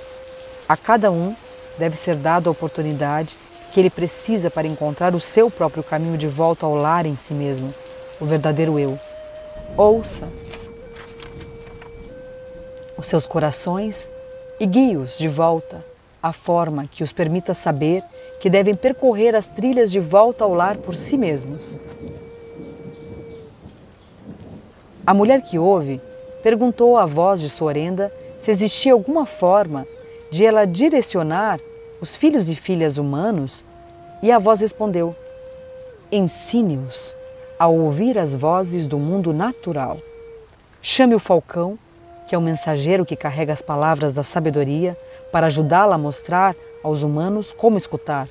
A 0.73 0.77
cada 0.79 1.11
um 1.11 1.37
deve 1.77 1.99
ser 1.99 2.17
dada 2.17 2.49
a 2.49 2.51
oportunidade 2.51 3.37
que 3.75 3.79
ele 3.79 3.91
precisa 3.91 4.51
para 4.51 4.67
encontrar 4.67 5.15
o 5.15 5.21
seu 5.21 5.51
próprio 5.51 5.85
caminho 5.85 6.17
de 6.17 6.27
volta 6.27 6.65
ao 6.65 6.75
lar 6.75 7.05
em 7.05 7.15
si 7.15 7.35
mesmo, 7.35 7.75
o 8.19 8.25
verdadeiro 8.25 8.79
eu. 8.79 8.99
Ouça 9.77 10.27
os 12.97 13.07
seus 13.07 13.27
corações 13.27 14.11
e 14.59 14.65
guie-os 14.65 15.19
de 15.19 15.29
volta 15.29 15.85
à 16.23 16.33
forma 16.33 16.89
que 16.91 17.05
os 17.05 17.13
permita 17.13 17.53
saber 17.53 18.03
que 18.41 18.49
devem 18.49 18.73
percorrer 18.73 19.37
as 19.37 19.51
trilhas 19.51 19.93
de 19.93 20.01
volta 20.01 20.43
ao 20.43 20.55
lar 20.55 20.79
por 20.79 20.97
si 20.97 21.19
mesmos. 21.19 21.79
A 25.07 25.13
mulher 25.13 25.43
que 25.43 25.59
ouve 25.59 26.01
perguntou 26.43 26.97
à 26.97 27.05
voz 27.05 27.43
de 27.43 27.51
Sorenda 27.51 28.11
se 28.39 28.51
existia 28.51 28.95
alguma 28.95 29.27
forma 29.27 29.87
de 30.33 30.47
ela 30.47 30.65
direcionar 30.65 31.61
os 32.01 32.17
filhos 32.17 32.49
e 32.49 32.57
filhas 32.57 32.97
humanos? 32.97 33.67
E 34.23 34.33
a 34.33 34.39
voz 34.39 34.61
respondeu: 34.61 35.15
ensine-os 36.11 37.15
a 37.59 37.69
ouvir 37.69 38.19
as 38.19 38.35
vozes 38.35 38.87
do 38.87 38.99
mundo 38.99 39.33
natural. 39.33 39.99
Chame 40.81 41.15
o 41.15 41.21
falcão, 41.21 41.79
que 42.27 42.35
é 42.35 42.39
o 42.39 42.43
mensageiro 42.43 43.05
que 43.05 43.15
carrega 43.15 43.53
as 43.53 43.63
palavras 43.63 44.15
da 44.15 44.23
sabedoria 44.23 44.97
para 45.31 45.47
ajudá-la 45.47 45.95
a 45.95 45.99
mostrar 45.99 46.57
aos 46.83 47.03
humanos 47.03 47.53
como 47.53 47.77
escutar. 47.77 48.27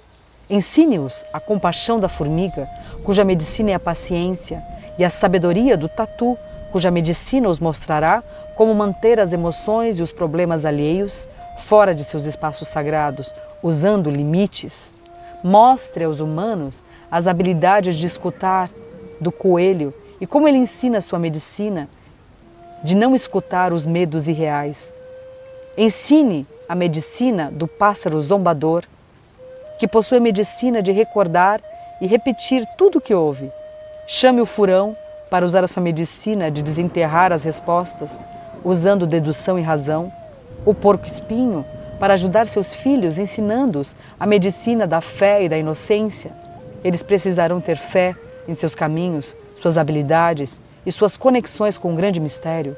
Ensine-os 0.49 1.23
a 1.31 1.39
compaixão 1.39 1.99
da 1.99 2.09
formiga, 2.09 2.67
cuja 3.05 3.23
medicina 3.23 3.71
é 3.71 3.73
a 3.75 3.79
paciência, 3.79 4.61
e 4.97 5.05
a 5.05 5.09
sabedoria 5.09 5.77
do 5.77 5.87
tatu, 5.87 6.37
cuja 6.71 6.91
medicina 6.91 7.47
os 7.47 7.59
mostrará 7.59 8.23
como 8.55 8.73
manter 8.73 9.19
as 9.19 9.31
emoções 9.31 9.99
e 9.99 10.03
os 10.03 10.11
problemas 10.11 10.65
alheios 10.65 11.27
fora 11.61 11.95
de 11.95 12.03
seus 12.03 12.25
espaços 12.25 12.67
sagrados, 12.67 13.33
usando 13.63 14.09
limites. 14.09 14.93
Mostre 15.43 16.03
aos 16.03 16.19
humanos 16.19 16.83
as 17.09 17.27
habilidades 17.27 17.95
de 17.95 18.05
escutar 18.05 18.69
do 19.19 19.31
coelho 19.31 19.93
e 20.19 20.27
como 20.27 20.47
ele 20.47 20.57
ensina 20.57 20.99
sua 21.01 21.17
medicina 21.17 21.87
de 22.83 22.95
não 22.95 23.15
escutar 23.15 23.73
os 23.73 23.85
medos 23.85 24.27
irreais. 24.27 24.93
Ensine 25.77 26.45
a 26.67 26.75
medicina 26.75 27.51
do 27.51 27.67
pássaro 27.67 28.19
zombador, 28.21 28.83
que 29.79 29.87
possui 29.87 30.17
a 30.17 30.21
medicina 30.21 30.81
de 30.81 30.91
recordar 30.91 31.61
e 32.01 32.07
repetir 32.07 32.65
tudo 32.77 32.97
o 32.97 33.01
que 33.01 33.13
ouve. 33.13 33.51
Chame 34.07 34.41
o 34.41 34.45
furão 34.45 34.95
para 35.29 35.45
usar 35.45 35.63
a 35.63 35.67
sua 35.67 35.81
medicina 35.81 36.51
de 36.51 36.61
desenterrar 36.61 37.31
as 37.31 37.43
respostas, 37.43 38.19
usando 38.63 39.07
dedução 39.07 39.57
e 39.57 39.61
razão. 39.61 40.11
O 40.65 40.73
porco-espinho 40.73 41.65
para 41.99 42.13
ajudar 42.15 42.47
seus 42.49 42.73
filhos, 42.73 43.17
ensinando-os 43.17 43.95
a 44.19 44.25
medicina 44.25 44.87
da 44.87 45.01
fé 45.01 45.43
e 45.43 45.49
da 45.49 45.57
inocência. 45.57 46.31
Eles 46.83 47.03
precisarão 47.03 47.61
ter 47.61 47.77
fé 47.77 48.15
em 48.47 48.53
seus 48.53 48.73
caminhos, 48.73 49.37
suas 49.61 49.77
habilidades 49.77 50.59
e 50.85 50.91
suas 50.91 51.15
conexões 51.15 51.77
com 51.77 51.93
o 51.93 51.95
grande 51.95 52.19
mistério, 52.19 52.75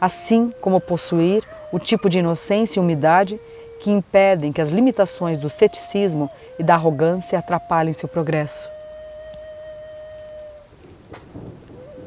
assim 0.00 0.50
como 0.60 0.80
possuir 0.80 1.42
o 1.72 1.78
tipo 1.78 2.08
de 2.08 2.18
inocência 2.18 2.78
e 2.78 2.82
umidade 2.82 3.40
que 3.80 3.90
impedem 3.90 4.52
que 4.52 4.60
as 4.60 4.70
limitações 4.70 5.38
do 5.38 5.48
ceticismo 5.48 6.28
e 6.58 6.62
da 6.62 6.74
arrogância 6.74 7.38
atrapalhem 7.38 7.92
seu 7.92 8.08
progresso. 8.08 8.68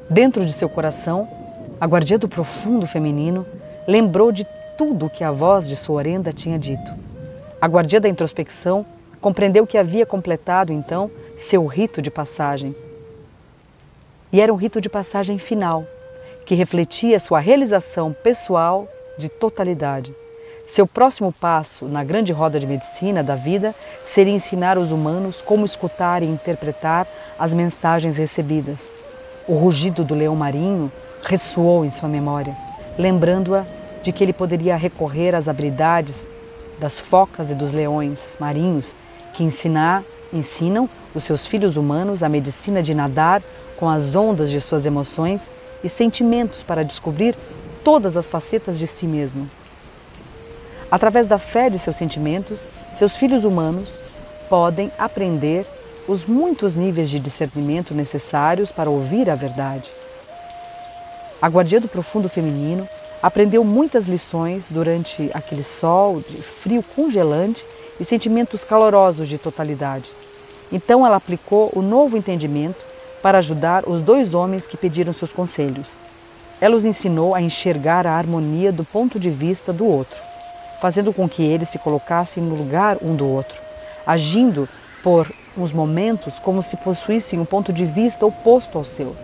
Dentro 0.09 0.45
de 0.45 0.51
seu 0.51 0.67
coração, 0.67 1.27
a 1.79 1.87
guardia 1.87 2.19
do 2.19 2.27
profundo 2.27 2.85
feminino 2.85 3.45
lembrou 3.87 4.31
de 4.31 4.45
tudo 4.81 5.05
o 5.05 5.09
que 5.11 5.23
a 5.23 5.31
voz 5.31 5.67
de 5.67 5.75
sua 5.75 5.97
orenda 5.97 6.33
tinha 6.33 6.57
dito. 6.57 6.91
A 7.61 7.67
guardia 7.67 8.01
da 8.01 8.09
introspecção 8.09 8.83
compreendeu 9.21 9.67
que 9.67 9.77
havia 9.77 10.07
completado 10.07 10.73
então 10.73 11.11
seu 11.37 11.67
rito 11.67 12.01
de 12.01 12.09
passagem 12.09 12.75
e 14.33 14.41
era 14.41 14.51
um 14.51 14.55
rito 14.55 14.81
de 14.81 14.89
passagem 14.89 15.37
final, 15.37 15.85
que 16.47 16.55
refletia 16.55 17.19
sua 17.19 17.39
realização 17.39 18.11
pessoal 18.23 18.87
de 19.19 19.29
totalidade. 19.29 20.15
Seu 20.65 20.87
próximo 20.87 21.31
passo 21.31 21.85
na 21.85 22.03
grande 22.03 22.33
roda 22.33 22.59
de 22.59 22.65
medicina 22.65 23.21
da 23.23 23.35
vida 23.35 23.75
seria 24.03 24.33
ensinar 24.33 24.79
os 24.79 24.91
humanos 24.91 25.43
como 25.43 25.63
escutar 25.63 26.23
e 26.23 26.25
interpretar 26.25 27.07
as 27.37 27.53
mensagens 27.53 28.17
recebidas. 28.17 28.89
O 29.47 29.53
rugido 29.53 30.03
do 30.03 30.15
leão 30.15 30.35
marinho 30.35 30.91
ressoou 31.21 31.85
em 31.85 31.91
sua 31.91 32.09
memória, 32.09 32.57
lembrando-a 32.97 33.63
de 34.03 34.11
que 34.11 34.23
ele 34.23 34.33
poderia 34.33 34.75
recorrer 34.75 35.35
às 35.35 35.47
habilidades 35.47 36.27
das 36.79 36.99
focas 36.99 37.51
e 37.51 37.55
dos 37.55 37.71
leões 37.71 38.35
marinhos 38.39 38.95
que 39.33 39.43
ensinar, 39.43 40.03
ensinam 40.33 40.89
os 41.13 41.23
seus 41.23 41.45
filhos 41.45 41.77
humanos 41.77 42.23
a 42.23 42.29
medicina 42.29 42.81
de 42.81 42.93
nadar 42.93 43.41
com 43.77 43.89
as 43.89 44.15
ondas 44.15 44.49
de 44.49 44.59
suas 44.59 44.85
emoções 44.85 45.51
e 45.83 45.89
sentimentos 45.89 46.63
para 46.63 46.83
descobrir 46.83 47.35
todas 47.83 48.17
as 48.17 48.29
facetas 48.29 48.77
de 48.77 48.87
si 48.87 49.05
mesmo. 49.05 49.49
Através 50.89 51.27
da 51.27 51.37
fé 51.37 51.69
de 51.69 51.79
seus 51.79 51.95
sentimentos, 51.95 52.63
seus 52.95 53.15
filhos 53.15 53.43
humanos 53.43 54.01
podem 54.49 54.91
aprender 54.97 55.65
os 56.07 56.25
muitos 56.25 56.75
níveis 56.75 57.09
de 57.09 57.19
discernimento 57.19 57.93
necessários 57.93 58.71
para 58.71 58.89
ouvir 58.89 59.29
a 59.29 59.35
verdade. 59.35 59.89
A 61.41 61.47
guardia 61.47 61.79
do 61.79 61.87
profundo 61.87 62.27
feminino 62.27 62.87
aprendeu 63.21 63.63
muitas 63.63 64.05
lições 64.05 64.65
durante 64.69 65.29
aquele 65.33 65.63
sol 65.63 66.21
de 66.27 66.41
frio 66.41 66.83
congelante 66.95 67.63
e 67.99 68.05
sentimentos 68.05 68.63
calorosos 68.63 69.27
de 69.27 69.37
totalidade. 69.37 70.09
Então 70.71 71.05
ela 71.05 71.17
aplicou 71.17 71.71
o 71.75 71.81
novo 71.81 72.17
entendimento 72.17 72.79
para 73.21 73.37
ajudar 73.37 73.87
os 73.87 74.01
dois 74.01 74.33
homens 74.33 74.65
que 74.65 74.77
pediram 74.77 75.13
seus 75.13 75.31
conselhos. 75.31 75.91
Ela 76.59 76.75
os 76.75 76.85
ensinou 76.85 77.35
a 77.35 77.41
enxergar 77.41 78.07
a 78.07 78.13
harmonia 78.13 78.71
do 78.71 78.83
ponto 78.83 79.19
de 79.19 79.29
vista 79.29 79.71
do 79.71 79.85
outro, 79.85 80.17
fazendo 80.79 81.13
com 81.13 81.29
que 81.29 81.43
eles 81.43 81.69
se 81.69 81.77
colocassem 81.77 82.41
no 82.41 82.55
lugar 82.55 82.97
um 83.01 83.15
do 83.15 83.27
outro, 83.27 83.55
agindo 84.05 84.67
por 85.03 85.31
uns 85.57 85.71
momentos 85.71 86.39
como 86.39 86.63
se 86.63 86.77
possuíssem 86.77 87.39
um 87.39 87.45
ponto 87.45 87.73
de 87.73 87.85
vista 87.85 88.25
oposto 88.25 88.77
ao 88.77 88.83
seu, 88.83 89.15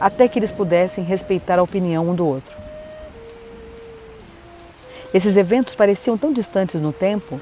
até 0.00 0.26
que 0.26 0.38
eles 0.38 0.50
pudessem 0.50 1.04
respeitar 1.04 1.58
a 1.58 1.62
opinião 1.62 2.08
um 2.08 2.14
do 2.14 2.26
outro. 2.26 2.59
Esses 5.12 5.36
eventos 5.36 5.74
pareciam 5.74 6.16
tão 6.16 6.32
distantes 6.32 6.80
no 6.80 6.92
tempo, 6.92 7.40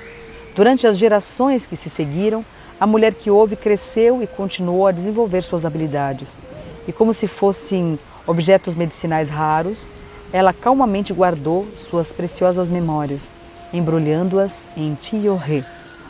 durante 0.57 0.87
as 0.87 0.97
gerações 0.97 1.67
que 1.67 1.77
se 1.77 1.91
seguiram, 1.91 2.45
a 2.81 2.87
mulher 2.87 3.13
que 3.13 3.31
ouve 3.31 3.57
cresceu 3.57 4.23
e 4.23 4.27
continuou 4.27 4.87
a 4.87 4.93
desenvolver 4.93 5.43
suas 5.43 5.65
habilidades. 5.65 6.29
E 6.87 6.93
como 6.93 7.13
se 7.13 7.27
fossem 7.27 7.99
objetos 8.27 8.75
medicinais 8.75 9.29
raros, 9.29 9.87
ela 10.33 10.53
calmamente 10.53 11.13
guardou 11.13 11.67
suas 11.77 12.11
preciosas 12.13 12.69
memórias, 12.69 13.23
embrulhando-as 13.73 14.63
em 14.77 14.95
tioré, 14.95 15.65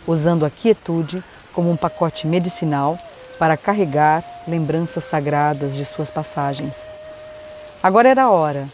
usando 0.06 0.46
a 0.46 0.50
quietude 0.50 1.22
como 1.52 1.70
um 1.70 1.76
pacote 1.76 2.26
medicinal 2.26 2.98
para 3.38 3.56
carregar 3.56 4.24
lembranças 4.46 5.04
sagradas 5.04 5.74
de 5.74 5.84
suas 5.84 6.10
passagens. 6.10 6.74
Agora 7.82 8.08
era 8.08 8.24
a 8.24 8.30
hora 8.30 8.66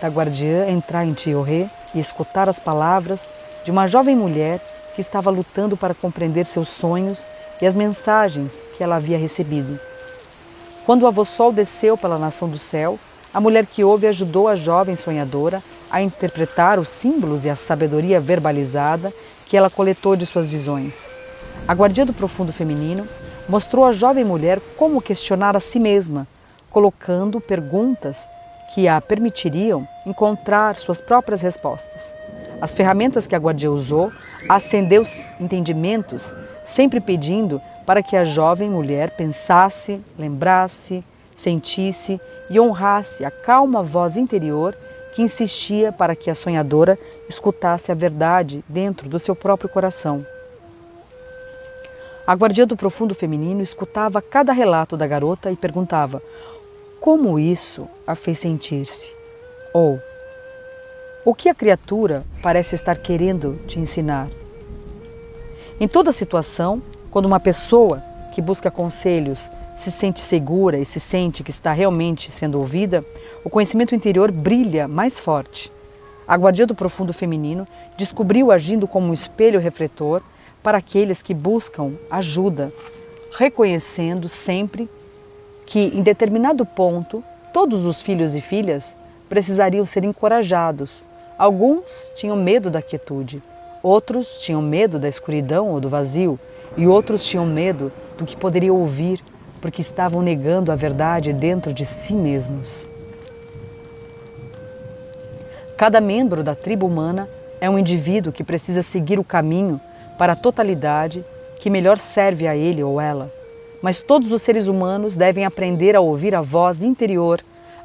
da 0.00 0.08
guardiã 0.08 0.68
entrar 0.68 1.04
em 1.04 1.12
tioré 1.12 1.68
e 1.94 2.00
escutar 2.00 2.48
as 2.48 2.58
palavras 2.58 3.24
de 3.64 3.70
uma 3.70 3.86
jovem 3.86 4.16
mulher 4.16 4.60
que 4.94 5.00
estava 5.00 5.30
lutando 5.30 5.76
para 5.76 5.94
compreender 5.94 6.46
seus 6.46 6.68
sonhos 6.68 7.24
e 7.60 7.66
as 7.66 7.74
mensagens 7.74 8.70
que 8.76 8.82
ela 8.82 8.96
havia 8.96 9.18
recebido. 9.18 9.78
Quando 10.86 11.02
o 11.02 11.06
avô 11.06 11.24
Sol 11.24 11.52
desceu 11.52 11.96
pela 11.96 12.18
nação 12.18 12.48
do 12.48 12.58
céu, 12.58 12.98
a 13.32 13.40
mulher 13.40 13.66
que 13.66 13.84
ouve 13.84 14.06
ajudou 14.06 14.48
a 14.48 14.56
jovem 14.56 14.96
sonhadora 14.96 15.62
a 15.90 16.00
interpretar 16.00 16.78
os 16.78 16.88
símbolos 16.88 17.44
e 17.44 17.50
a 17.50 17.56
sabedoria 17.56 18.20
verbalizada 18.20 19.12
que 19.46 19.56
ela 19.56 19.70
coletou 19.70 20.16
de 20.16 20.26
suas 20.26 20.48
visões. 20.48 21.08
A 21.66 21.74
guardia 21.74 22.06
do 22.06 22.12
profundo 22.12 22.52
feminino 22.52 23.06
mostrou 23.48 23.84
à 23.84 23.92
jovem 23.92 24.24
mulher 24.24 24.60
como 24.76 25.00
questionar 25.00 25.56
a 25.56 25.60
si 25.60 25.78
mesma, 25.78 26.26
colocando 26.70 27.40
perguntas 27.40 28.16
que 28.74 28.86
a 28.88 29.00
permitiriam 29.00 29.86
encontrar 30.06 30.76
suas 30.76 31.00
próprias 31.00 31.42
respostas. 31.42 32.14
As 32.60 32.74
ferramentas 32.74 33.26
que 33.26 33.34
a 33.34 33.38
guardia 33.38 33.70
usou 33.70 34.12
acendeu 34.48 35.02
entendimentos, 35.40 36.32
sempre 36.64 37.00
pedindo 37.00 37.60
para 37.86 38.02
que 38.02 38.16
a 38.16 38.24
jovem 38.24 38.70
mulher 38.70 39.10
pensasse, 39.10 40.00
lembrasse, 40.18 41.02
sentisse 41.34 42.20
e 42.48 42.60
honrasse 42.60 43.24
a 43.24 43.30
calma 43.30 43.82
voz 43.82 44.16
interior 44.16 44.76
que 45.14 45.22
insistia 45.22 45.90
para 45.90 46.14
que 46.14 46.30
a 46.30 46.34
sonhadora 46.34 46.98
escutasse 47.28 47.90
a 47.90 47.94
verdade 47.94 48.62
dentro 48.68 49.08
do 49.08 49.18
seu 49.18 49.34
próprio 49.34 49.68
coração. 49.68 50.24
A 52.26 52.34
guardia 52.34 52.64
do 52.64 52.76
profundo 52.76 53.14
feminino 53.14 53.60
escutava 53.60 54.22
cada 54.22 54.52
relato 54.52 54.96
da 54.96 55.06
garota 55.06 55.50
e 55.50 55.56
perguntava 55.56 56.22
como 57.00 57.38
isso 57.38 57.88
a 58.06 58.14
fez 58.14 58.38
sentir-se, 58.38 59.10
ou 59.72 59.98
o 61.24 61.34
que 61.34 61.48
a 61.48 61.54
criatura 61.54 62.24
parece 62.42 62.74
estar 62.74 62.96
querendo 62.98 63.58
te 63.66 63.80
ensinar? 63.80 64.28
Em 65.80 65.88
toda 65.88 66.12
situação, 66.12 66.82
quando 67.10 67.24
uma 67.24 67.40
pessoa 67.40 68.02
que 68.34 68.42
busca 68.42 68.70
conselhos 68.70 69.50
se 69.74 69.90
sente 69.90 70.20
segura 70.20 70.78
e 70.78 70.84
se 70.84 71.00
sente 71.00 71.42
que 71.42 71.50
está 71.50 71.72
realmente 71.72 72.30
sendo 72.30 72.58
ouvida, 72.58 73.02
o 73.42 73.48
conhecimento 73.48 73.94
interior 73.94 74.30
brilha 74.30 74.86
mais 74.86 75.18
forte. 75.18 75.72
A 76.28 76.36
guardia 76.36 76.66
do 76.66 76.74
profundo 76.74 77.14
feminino 77.14 77.66
descobriu 77.96 78.52
agindo 78.52 78.86
como 78.86 79.06
um 79.06 79.14
espelho 79.14 79.58
refletor 79.58 80.22
para 80.62 80.76
aqueles 80.76 81.22
que 81.22 81.32
buscam 81.32 81.94
ajuda, 82.10 82.70
reconhecendo 83.32 84.28
sempre 84.28 84.86
que, 85.70 85.80
em 85.80 86.02
determinado 86.02 86.66
ponto, 86.66 87.24
todos 87.52 87.86
os 87.86 88.02
filhos 88.02 88.34
e 88.34 88.40
filhas 88.40 88.96
precisariam 89.28 89.86
ser 89.86 90.04
encorajados 90.04 91.08
Alguns 91.40 92.10
tinham 92.14 92.36
medo 92.36 92.68
da 92.68 92.82
quietude, 92.82 93.42
outros 93.82 94.42
tinham 94.42 94.60
medo 94.60 94.98
da 94.98 95.08
escuridão 95.08 95.70
ou 95.70 95.80
do 95.80 95.88
vazio, 95.88 96.38
e 96.76 96.86
outros 96.86 97.24
tinham 97.24 97.46
medo 97.46 97.90
do 98.18 98.26
que 98.26 98.36
poderia 98.36 98.74
ouvir 98.74 99.24
porque 99.58 99.80
estavam 99.80 100.20
negando 100.20 100.70
a 100.70 100.76
verdade 100.76 101.32
dentro 101.32 101.72
de 101.72 101.86
si 101.86 102.12
mesmos. 102.12 102.86
Cada 105.78 105.98
membro 105.98 106.44
da 106.44 106.54
tribo 106.54 106.86
humana 106.86 107.26
é 107.58 107.70
um 107.70 107.78
indivíduo 107.78 108.34
que 108.34 108.44
precisa 108.44 108.82
seguir 108.82 109.18
o 109.18 109.24
caminho 109.24 109.80
para 110.18 110.34
a 110.34 110.36
totalidade 110.36 111.24
que 111.58 111.70
melhor 111.70 111.96
serve 111.96 112.46
a 112.46 112.54
ele 112.54 112.84
ou 112.84 113.00
ela. 113.00 113.32
Mas 113.82 114.00
todos 114.00 114.32
os 114.32 114.42
seres 114.42 114.68
humanos 114.68 115.16
devem 115.16 115.44
aprender 115.44 115.96
a 115.96 116.00
ouvir 116.00 116.34
a 116.34 116.42
voz 116.42 116.82
interior 116.82 117.40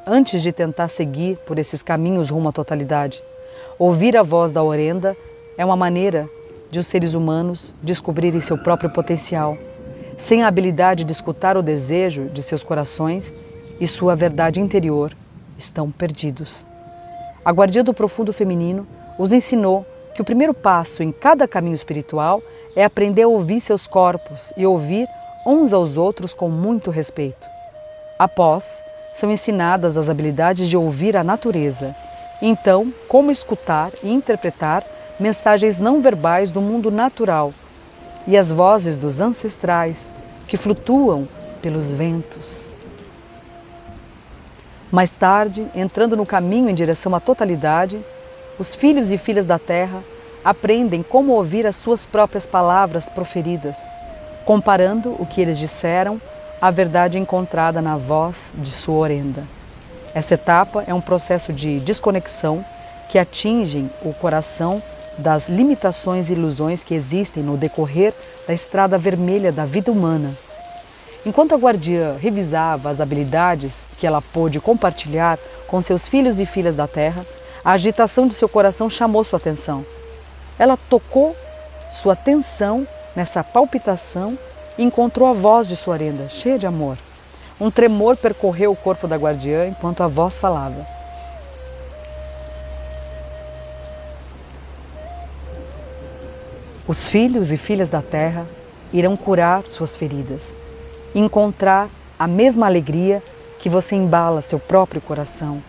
antes 0.06 0.42
de 0.42 0.52
tentar 0.52 0.88
seguir 0.88 1.36
por 1.46 1.58
esses 1.58 1.82
caminhos 1.82 2.30
rumo 2.30 2.48
à 2.48 2.52
totalidade. 2.52 3.22
Ouvir 3.78 4.16
a 4.16 4.22
voz 4.22 4.52
da 4.52 4.62
orenda 4.62 5.16
é 5.56 5.64
uma 5.64 5.76
maneira 5.76 6.28
de 6.70 6.78
os 6.78 6.86
seres 6.86 7.14
humanos 7.14 7.74
descobrirem 7.82 8.40
seu 8.40 8.58
próprio 8.58 8.90
potencial. 8.90 9.56
Sem 10.18 10.42
a 10.42 10.48
habilidade 10.48 11.04
de 11.04 11.12
escutar 11.12 11.56
o 11.56 11.62
desejo 11.62 12.26
de 12.26 12.42
seus 12.42 12.62
corações 12.62 13.34
e 13.80 13.86
sua 13.86 14.14
verdade 14.14 14.60
interior, 14.60 15.12
estão 15.58 15.90
perdidos. 15.90 16.64
A 17.44 17.52
guardia 17.52 17.84
do 17.84 17.94
profundo 17.94 18.32
feminino 18.32 18.86
os 19.18 19.32
ensinou 19.32 19.86
que 20.14 20.22
o 20.22 20.24
primeiro 20.24 20.54
passo 20.54 21.02
em 21.02 21.12
cada 21.12 21.46
caminho 21.46 21.74
espiritual 21.74 22.42
é 22.74 22.84
aprender 22.84 23.22
a 23.22 23.28
ouvir 23.28 23.60
seus 23.60 23.86
corpos 23.86 24.52
e 24.56 24.66
ouvir 24.66 25.06
uns 25.46 25.72
aos 25.72 25.96
outros 25.96 26.34
com 26.34 26.48
muito 26.48 26.90
respeito. 26.90 27.46
Após, 28.18 28.82
são 29.14 29.30
ensinadas 29.30 29.96
as 29.96 30.08
habilidades 30.08 30.68
de 30.68 30.76
ouvir 30.76 31.16
a 31.16 31.22
natureza. 31.22 31.94
Então, 32.42 32.92
como 33.08 33.30
escutar 33.30 33.92
e 34.02 34.12
interpretar 34.12 34.82
mensagens 35.18 35.78
não 35.78 36.02
verbais 36.02 36.50
do 36.50 36.60
mundo 36.60 36.90
natural 36.90 37.54
e 38.26 38.36
as 38.36 38.50
vozes 38.50 38.98
dos 38.98 39.20
ancestrais 39.20 40.12
que 40.46 40.56
flutuam 40.56 41.26
pelos 41.62 41.90
ventos. 41.90 42.66
Mais 44.90 45.12
tarde, 45.12 45.66
entrando 45.74 46.16
no 46.16 46.26
caminho 46.26 46.68
em 46.68 46.74
direção 46.74 47.14
à 47.14 47.20
totalidade, 47.20 47.98
os 48.58 48.74
filhos 48.74 49.10
e 49.10 49.18
filhas 49.18 49.46
da 49.46 49.58
terra 49.58 50.02
aprendem 50.44 51.02
como 51.02 51.32
ouvir 51.32 51.66
as 51.66 51.76
suas 51.76 52.06
próprias 52.06 52.46
palavras 52.46 53.08
proferidas, 53.08 53.76
comparando 54.46 55.10
o 55.18 55.26
que 55.26 55.40
eles 55.40 55.58
disseram 55.58 56.18
a 56.62 56.70
verdade 56.70 57.18
encontrada 57.18 57.82
na 57.82 57.96
voz 57.96 58.36
de 58.54 58.70
sua 58.70 58.94
orenda. 58.94 59.42
Essa 60.14 60.34
etapa 60.34 60.84
é 60.86 60.94
um 60.94 61.00
processo 61.00 61.52
de 61.52 61.80
desconexão 61.80 62.64
que 63.10 63.18
atingem 63.18 63.90
o 64.02 64.14
coração 64.14 64.80
das 65.18 65.48
limitações 65.48 66.30
e 66.30 66.32
ilusões 66.32 66.84
que 66.84 66.94
existem 66.94 67.42
no 67.42 67.56
decorrer 67.56 68.14
da 68.46 68.54
estrada 68.54 68.96
vermelha 68.96 69.50
da 69.50 69.66
vida 69.66 69.90
humana. 69.90 70.30
Enquanto 71.26 71.54
a 71.54 71.58
guardiã 71.58 72.16
revisava 72.16 72.88
as 72.88 73.00
habilidades 73.00 73.74
que 73.98 74.06
ela 74.06 74.22
pôde 74.22 74.60
compartilhar 74.60 75.38
com 75.66 75.82
seus 75.82 76.06
filhos 76.06 76.38
e 76.38 76.46
filhas 76.46 76.76
da 76.76 76.86
terra, 76.86 77.26
a 77.64 77.72
agitação 77.72 78.28
de 78.28 78.34
seu 78.34 78.48
coração 78.48 78.88
chamou 78.88 79.24
sua 79.24 79.38
atenção. 79.38 79.84
Ela 80.56 80.76
tocou 80.76 81.36
sua 81.90 82.12
atenção 82.12 82.86
nessa 83.16 83.42
palpitação 83.42 84.38
encontrou 84.78 85.26
a 85.26 85.32
voz 85.32 85.66
de 85.66 85.74
sua 85.74 85.96
renda, 85.96 86.28
cheia 86.28 86.58
de 86.58 86.66
amor. 86.66 86.98
Um 87.58 87.70
tremor 87.70 88.16
percorreu 88.16 88.70
o 88.70 88.76
corpo 88.76 89.08
da 89.08 89.16
guardiã 89.16 89.66
enquanto 89.66 90.02
a 90.02 90.06
voz 90.06 90.38
falava. 90.38 90.86
Os 96.86 97.08
filhos 97.08 97.50
e 97.50 97.56
filhas 97.56 97.88
da 97.88 98.02
terra 98.02 98.46
irão 98.92 99.16
curar 99.16 99.66
suas 99.66 99.96
feridas, 99.96 100.56
encontrar 101.14 101.88
a 102.18 102.28
mesma 102.28 102.66
alegria 102.66 103.22
que 103.58 103.68
você 103.68 103.96
embala 103.96 104.42
seu 104.42 104.60
próprio 104.60 105.00
coração, 105.00 105.60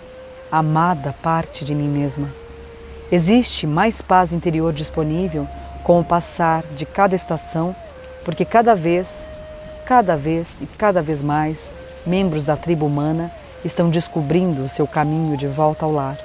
amada 0.52 1.16
parte 1.24 1.66
de 1.66 1.74
mim 1.74 1.88
mesma. 1.88 2.30
Existe 3.12 3.66
mais 3.66 4.02
paz 4.02 4.34
interior 4.34 4.74
disponível 4.74 5.48
com 5.88 6.02
o 6.02 6.04
passar 6.04 6.66
de 6.76 6.86
cada 6.86 7.16
estação 7.16 7.74
porque 8.26 8.44
cada 8.44 8.76
vez, 8.76 9.30
cada 9.86 10.18
vez 10.18 10.50
e 10.60 10.66
cada 10.66 11.02
vez 11.02 11.22
mais, 11.22 11.70
membros 12.06 12.44
da 12.44 12.58
tribo 12.58 12.86
humana 12.86 13.32
estão 13.64 13.90
descobrindo 13.90 14.64
o 14.64 14.68
seu 14.68 14.86
caminho 14.86 15.38
de 15.38 15.48
volta 15.48 15.86
ao 15.86 15.94
lar. 15.94 16.18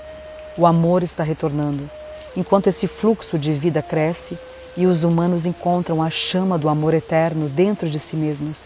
O 0.59 0.67
amor 0.67 1.05
está 1.05 1.23
retornando, 1.23 1.89
enquanto 2.37 2.67
esse 2.67 2.89
fluxo 2.89 3.39
de 3.39 3.53
vida 3.53 3.81
cresce 3.81 4.37
e 4.77 4.85
os 4.85 5.05
humanos 5.05 5.47
encontram 5.47 6.03
a 6.03 6.11
chama 6.11 6.59
do 6.59 6.69
amor 6.69 6.93
eterno 6.93 7.49
dentro 7.49 7.89
de 7.89 8.01
si 8.01 8.17
mesmos. 8.17 8.63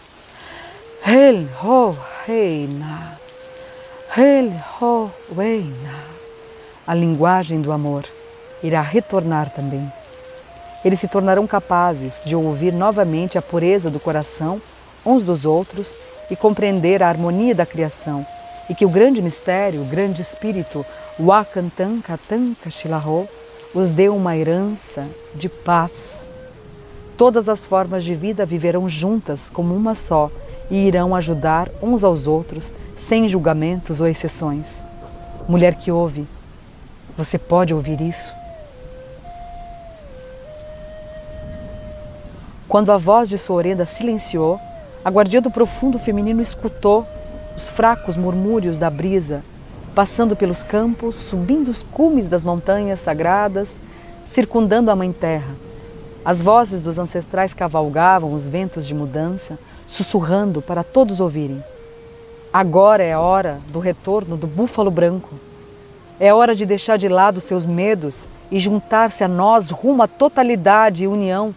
Hel 1.05 1.47
ho 1.63 1.95
reina, 2.25 3.19
hel 4.17 4.51
ho 4.81 5.11
reina. 5.37 6.03
A 6.87 6.95
linguagem 6.95 7.61
do 7.61 7.71
amor 7.71 8.03
irá 8.63 8.81
retornar 8.81 9.51
também 9.51 9.87
eles 10.87 11.01
se 11.01 11.07
tornarão 11.09 11.45
capazes 11.45 12.21
de 12.25 12.33
ouvir 12.33 12.71
novamente 12.71 13.37
a 13.37 13.41
pureza 13.41 13.89
do 13.89 13.99
coração 13.99 14.61
uns 15.05 15.23
dos 15.23 15.43
outros 15.43 15.93
e 16.31 16.35
compreender 16.35 17.03
a 17.03 17.09
harmonia 17.09 17.53
da 17.53 17.65
criação, 17.65 18.25
e 18.69 18.73
que 18.73 18.85
o 18.85 18.89
grande 18.89 19.21
mistério, 19.21 19.81
o 19.81 19.85
grande 19.85 20.21
espírito, 20.21 20.85
Wakantan 21.19 21.99
Katanka 21.99 22.69
Shilaho, 22.69 23.27
os 23.73 23.89
deu 23.89 24.15
uma 24.15 24.37
herança 24.37 25.05
de 25.35 25.49
paz. 25.49 26.25
Todas 27.17 27.49
as 27.49 27.65
formas 27.65 28.03
de 28.03 28.15
vida 28.15 28.45
viverão 28.45 28.87
juntas 28.87 29.49
como 29.49 29.75
uma 29.75 29.93
só 29.93 30.31
e 30.69 30.87
irão 30.87 31.13
ajudar 31.13 31.69
uns 31.81 32.05
aos 32.05 32.27
outros 32.27 32.71
sem 32.97 33.27
julgamentos 33.27 33.99
ou 33.99 34.07
exceções. 34.07 34.81
Mulher 35.49 35.75
que 35.75 35.91
ouve, 35.91 36.25
você 37.17 37.37
pode 37.37 37.73
ouvir 37.73 37.99
isso? 37.99 38.36
Quando 42.67 42.91
a 42.91 42.97
voz 42.97 43.29
de 43.29 43.37
sua 43.37 43.63
silenciou, 43.85 44.59
a 45.03 45.09
guardia 45.09 45.39
do 45.39 45.49
profundo 45.49 45.97
feminino 45.97 46.41
escutou 46.41 47.07
os 47.55 47.69
fracos 47.69 48.17
murmúrios 48.17 48.77
da 48.77 48.89
brisa, 48.89 49.41
passando 49.95 50.35
pelos 50.35 50.65
campos, 50.65 51.15
subindo 51.15 51.71
os 51.71 51.81
cumes 51.81 52.27
das 52.27 52.43
montanhas 52.43 52.99
sagradas, 52.99 53.77
circundando 54.25 54.91
a 54.91 54.95
Mãe 54.97 55.13
Terra. 55.13 55.55
As 56.25 56.41
vozes 56.41 56.83
dos 56.83 56.97
ancestrais 56.97 57.53
cavalgavam 57.53 58.33
os 58.33 58.49
ventos 58.49 58.85
de 58.85 58.93
mudança, 58.93 59.57
sussurrando 59.87 60.61
para 60.61 60.83
todos 60.83 61.21
ouvirem. 61.21 61.63
Agora 62.51 63.01
é 63.01 63.13
a 63.13 63.21
hora 63.21 63.61
do 63.69 63.79
retorno 63.79 64.35
do 64.35 64.45
búfalo 64.45 64.91
branco. 64.91 65.35
É 66.19 66.33
hora 66.33 66.53
de 66.53 66.65
deixar 66.65 66.97
de 66.97 67.07
lado 67.07 67.39
seus 67.39 67.65
medos 67.65 68.17
e 68.51 68.59
juntar-se 68.59 69.23
a 69.23 69.27
nós 69.27 69.71
rumo 69.71 70.03
à 70.03 70.07
totalidade 70.07 71.05
e 71.05 71.07
união 71.07 71.55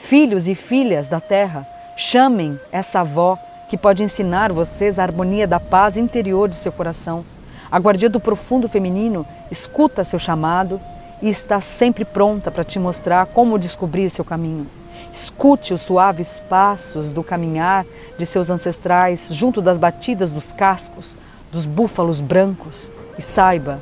Filhos 0.00 0.48
e 0.48 0.56
filhas 0.56 1.08
da 1.08 1.20
terra, 1.20 1.64
chamem 1.96 2.58
essa 2.72 3.00
avó 3.00 3.38
que 3.68 3.76
pode 3.76 4.02
ensinar 4.02 4.52
vocês 4.52 4.98
a 4.98 5.04
harmonia 5.04 5.46
da 5.46 5.60
paz 5.60 5.96
interior 5.96 6.48
de 6.48 6.56
seu 6.56 6.72
coração. 6.72 7.24
A 7.70 7.78
guardia 7.78 8.10
do 8.10 8.18
profundo 8.18 8.68
feminino 8.68 9.24
escuta 9.52 10.02
seu 10.02 10.18
chamado 10.18 10.80
e 11.22 11.28
está 11.28 11.60
sempre 11.60 12.04
pronta 12.04 12.50
para 12.50 12.64
te 12.64 12.76
mostrar 12.78 13.26
como 13.26 13.58
descobrir 13.58 14.10
seu 14.10 14.24
caminho. 14.24 14.66
Escute 15.12 15.72
os 15.72 15.82
suaves 15.82 16.40
passos 16.48 17.12
do 17.12 17.22
caminhar 17.22 17.86
de 18.18 18.26
seus 18.26 18.50
ancestrais 18.50 19.28
junto 19.30 19.62
das 19.62 19.78
batidas 19.78 20.30
dos 20.30 20.50
cascos 20.50 21.16
dos 21.52 21.66
búfalos 21.66 22.20
brancos 22.20 22.90
e 23.16 23.22
saiba, 23.22 23.78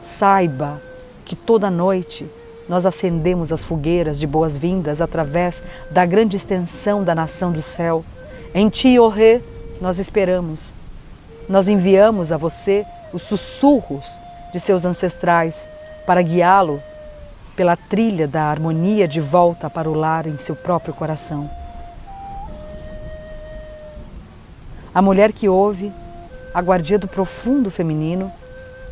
saiba 0.00 0.80
que 1.24 1.34
toda 1.34 1.70
noite 1.70 2.30
nós 2.68 2.84
acendemos 2.84 3.52
as 3.52 3.64
fogueiras 3.64 4.18
de 4.18 4.26
boas-vindas 4.26 5.00
através 5.00 5.62
da 5.90 6.04
grande 6.04 6.36
extensão 6.36 7.04
da 7.04 7.14
nação 7.14 7.52
do 7.52 7.62
céu. 7.62 8.04
Em 8.54 8.68
Ti, 8.68 8.98
oh 8.98 9.08
Rê, 9.08 9.40
nós 9.80 9.98
esperamos. 9.98 10.74
Nós 11.48 11.68
enviamos 11.68 12.32
a 12.32 12.36
você 12.36 12.84
os 13.12 13.22
sussurros 13.22 14.18
de 14.52 14.58
seus 14.58 14.84
ancestrais 14.84 15.68
para 16.04 16.22
guiá-lo 16.22 16.82
pela 17.54 17.76
trilha 17.76 18.26
da 18.26 18.42
harmonia 18.42 19.06
de 19.06 19.20
volta 19.20 19.70
para 19.70 19.88
o 19.88 19.94
lar 19.94 20.26
em 20.26 20.36
seu 20.36 20.56
próprio 20.56 20.92
coração. 20.92 21.48
A 24.92 25.00
mulher 25.00 25.32
que 25.32 25.48
ouve, 25.48 25.92
a 26.52 26.60
guardia 26.60 26.98
do 26.98 27.06
profundo 27.06 27.70
feminino, 27.70 28.32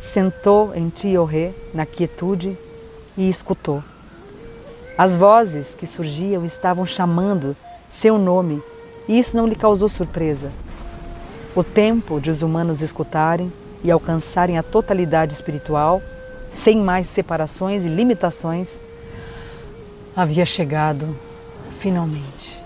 sentou 0.01 0.73
em 0.75 0.89
Ti-Orê, 0.89 1.51
na 1.73 1.85
quietude 1.85 2.57
e 3.17 3.29
escutou. 3.29 3.83
As 4.97 5.15
vozes 5.15 5.75
que 5.75 5.85
surgiam 5.85 6.45
estavam 6.45 6.85
chamando 6.85 7.55
seu 7.89 8.17
nome 8.17 8.61
e 9.07 9.19
isso 9.19 9.37
não 9.37 9.47
lhe 9.47 9.55
causou 9.55 9.87
surpresa. 9.87 10.51
O 11.55 11.63
tempo 11.63 12.19
de 12.19 12.29
os 12.31 12.41
humanos 12.41 12.81
escutarem 12.81 13.51
e 13.83 13.91
alcançarem 13.91 14.57
a 14.57 14.63
totalidade 14.63 15.33
espiritual, 15.33 16.01
sem 16.51 16.77
mais 16.77 17.07
separações 17.07 17.85
e 17.85 17.89
limitações, 17.89 18.79
havia 20.15 20.45
chegado 20.45 21.15
finalmente. 21.79 22.64